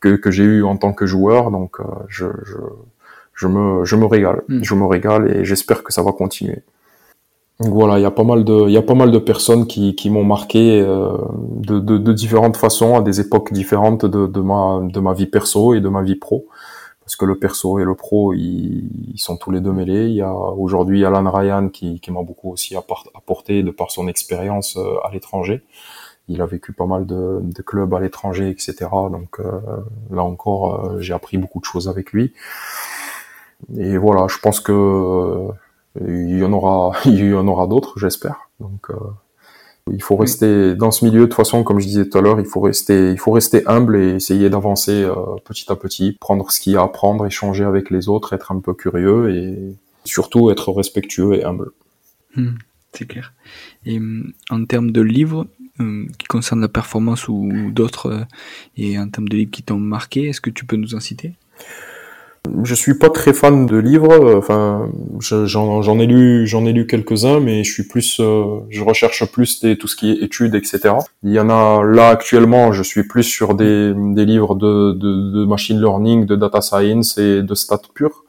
[0.00, 1.50] que que j'ai eu en tant que joueur.
[1.50, 2.56] Donc euh, je, je
[3.36, 4.42] je me, je me régale.
[4.48, 4.64] Hmm.
[4.64, 6.62] Je me régale et j'espère que ça va continuer.
[7.60, 9.66] Donc voilà, il y a pas mal de, il y a pas mal de personnes
[9.66, 11.16] qui, qui m'ont marqué euh,
[11.56, 15.26] de, de, de, différentes façons à des époques différentes de, de, ma, de ma vie
[15.26, 16.46] perso et de ma vie pro.
[17.00, 20.06] Parce que le perso et le pro, ils, ils sont tous les deux mêlés.
[20.06, 24.08] Il y a aujourd'hui Alan Ryan qui, qui m'a beaucoup aussi apporté de par son
[24.08, 25.62] expérience euh, à l'étranger.
[26.28, 28.74] Il a vécu pas mal de, de clubs à l'étranger, etc.
[29.10, 29.60] Donc euh,
[30.10, 32.32] là encore, j'ai appris beaucoup de choses avec lui.
[33.74, 35.48] Et voilà, je pense que euh,
[36.06, 38.48] il y en aura, il y en aura d'autres, j'espère.
[38.60, 38.94] Donc, euh,
[39.92, 41.20] il faut rester dans ce milieu.
[41.20, 43.66] De toute façon, comme je disais tout à l'heure, il faut rester, il faut rester
[43.66, 45.14] humble et essayer d'avancer euh,
[45.44, 48.52] petit à petit, prendre ce qu'il y a à prendre, échanger avec les autres, être
[48.52, 51.70] un peu curieux et surtout être respectueux et humble.
[52.36, 52.54] Hmm,
[52.92, 53.32] c'est clair.
[53.84, 54.00] Et
[54.50, 55.46] en termes de livres
[56.18, 58.26] qui concernent la performance ou d'autres,
[58.78, 61.34] et en termes de livres qui t'ont marqué, est-ce que tu peux nous en citer?
[62.64, 64.34] Je suis pas très fan de livres.
[64.36, 64.88] Enfin,
[65.20, 69.60] j'en ai lu, j'en ai lu quelques-uns, mais je suis plus, euh, je recherche plus
[69.60, 70.94] des, tout ce qui est études, etc.
[71.22, 72.72] Il y en a là actuellement.
[72.72, 77.18] Je suis plus sur des, des livres de, de, de machine learning, de data science
[77.18, 78.24] et de stats pures.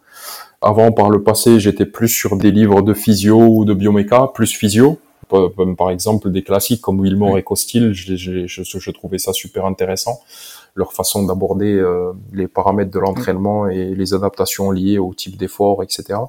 [0.62, 4.54] Avant, par le passé, j'étais plus sur des livres de physio ou de bioméca, plus
[4.54, 5.00] physio.
[5.78, 9.66] Par exemple, des classiques comme Wilmore et Costil, je, je, je, je trouvais ça super
[9.66, 10.22] intéressant
[10.78, 15.84] leur façon d'aborder euh, les paramètres de l'entraînement et les adaptations liées au type d'effort,
[15.84, 16.20] etc.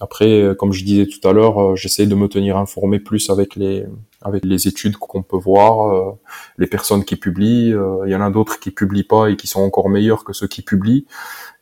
[0.00, 3.30] Après, euh, comme je disais tout à l'heure, euh, j'essaie de me tenir informé plus
[3.30, 3.84] avec les
[4.22, 6.16] avec les études qu'on peut voir,
[6.58, 7.76] les personnes qui publient.
[8.06, 10.48] Il y en a d'autres qui publient pas et qui sont encore meilleurs que ceux
[10.48, 11.06] qui publient.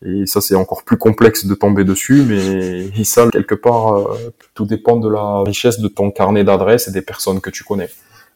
[0.02, 4.16] Et ça, c'est encore plus complexe de tomber dessus, mais ça, quelque part,
[4.54, 7.90] tout dépend de la richesse de ton carnet d'adresses et des personnes que tu connais.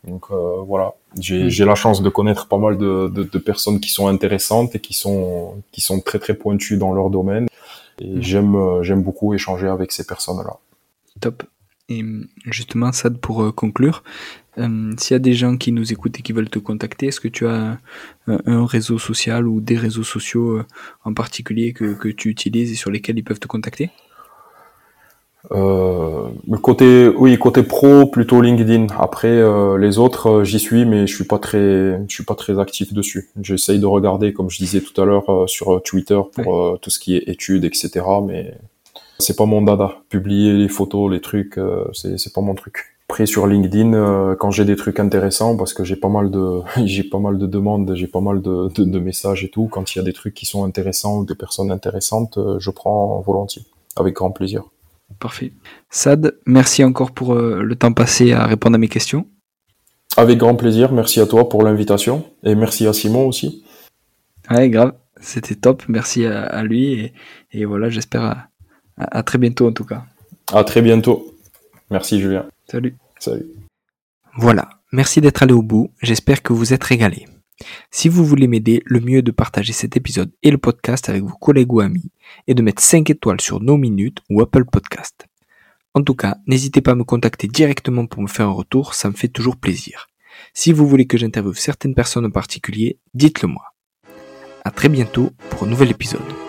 [0.04, 1.48] Donc euh, voilà, hmm.
[1.48, 4.80] j'ai la chance de connaître pas mal de, de, de, personnes qui sont intéressantes et
[4.80, 7.48] qui sont qui sont très très pointues dans leur domaine.
[8.00, 8.22] Et hmm.
[8.22, 10.58] j'aime euh, j'aime beaucoup échanger avec ces personnes-là.
[11.20, 11.42] Top.
[11.90, 12.04] Et
[12.44, 14.04] justement, ça pour euh, conclure,
[14.56, 17.28] s'il y a des gens qui nous écoutent et qui veulent te contacter, est-ce que
[17.28, 17.78] tu as
[18.26, 20.62] un, réseau social ou des réseaux sociaux
[21.04, 23.90] en particulier que, que tu utilises et sur lesquels ils peuvent te contacter?
[25.52, 26.28] Euh,
[26.62, 28.88] côté, oui, côté pro, plutôt LinkedIn.
[28.98, 32.34] Après, euh, les autres, euh, j'y suis, mais je suis pas très, je suis pas
[32.34, 33.30] très actif dessus.
[33.40, 36.98] J'essaye de regarder, comme je disais tout à l'heure, euh, sur Twitter pour tout ce
[36.98, 38.04] qui est études, etc.
[38.26, 38.54] Mais
[39.18, 39.96] c'est pas mon dada.
[40.08, 41.58] Publier les photos, les trucs,
[41.92, 42.94] c'est, c'est pas mon truc.
[43.08, 47.04] Après, sur LinkedIn, quand j'ai des trucs intéressants, parce que j'ai pas mal de, j'ai
[47.04, 49.68] pas mal de demandes, j'ai pas mal de, de, de messages et tout.
[49.70, 53.20] Quand il y a des trucs qui sont intéressants ou des personnes intéressantes, je prends
[53.20, 53.62] volontiers,
[53.96, 54.64] avec grand plaisir.
[55.18, 55.52] Parfait.
[55.90, 59.26] Sad, merci encore pour euh, le temps passé à répondre à mes questions.
[60.16, 63.64] Avec grand plaisir, merci à toi pour l'invitation et merci à Simon aussi.
[64.50, 67.12] Ouais, grave, c'était top, merci à, lui
[67.52, 68.48] et, voilà, j'espère à,
[68.96, 70.04] à, très bientôt en tout cas.
[70.52, 71.34] À très bientôt.
[71.90, 72.46] Merci Julien.
[72.70, 72.96] Salut.
[73.18, 73.46] Salut.
[74.36, 77.26] Voilà, merci d'être allé au bout, j'espère que vous êtes régalés.
[77.90, 81.22] Si vous voulez m'aider, le mieux est de partager cet épisode et le podcast avec
[81.22, 82.10] vos collègues ou amis
[82.46, 85.26] et de mettre 5 étoiles sur No Minutes ou Apple Podcast.
[85.94, 89.08] En tout cas, n'hésitez pas à me contacter directement pour me faire un retour, ça
[89.08, 90.06] me fait toujours plaisir.
[90.54, 93.74] Si vous voulez que j'interviewe certaines personnes en particulier, dites-le moi.
[94.64, 96.47] À très bientôt pour un nouvel épisode.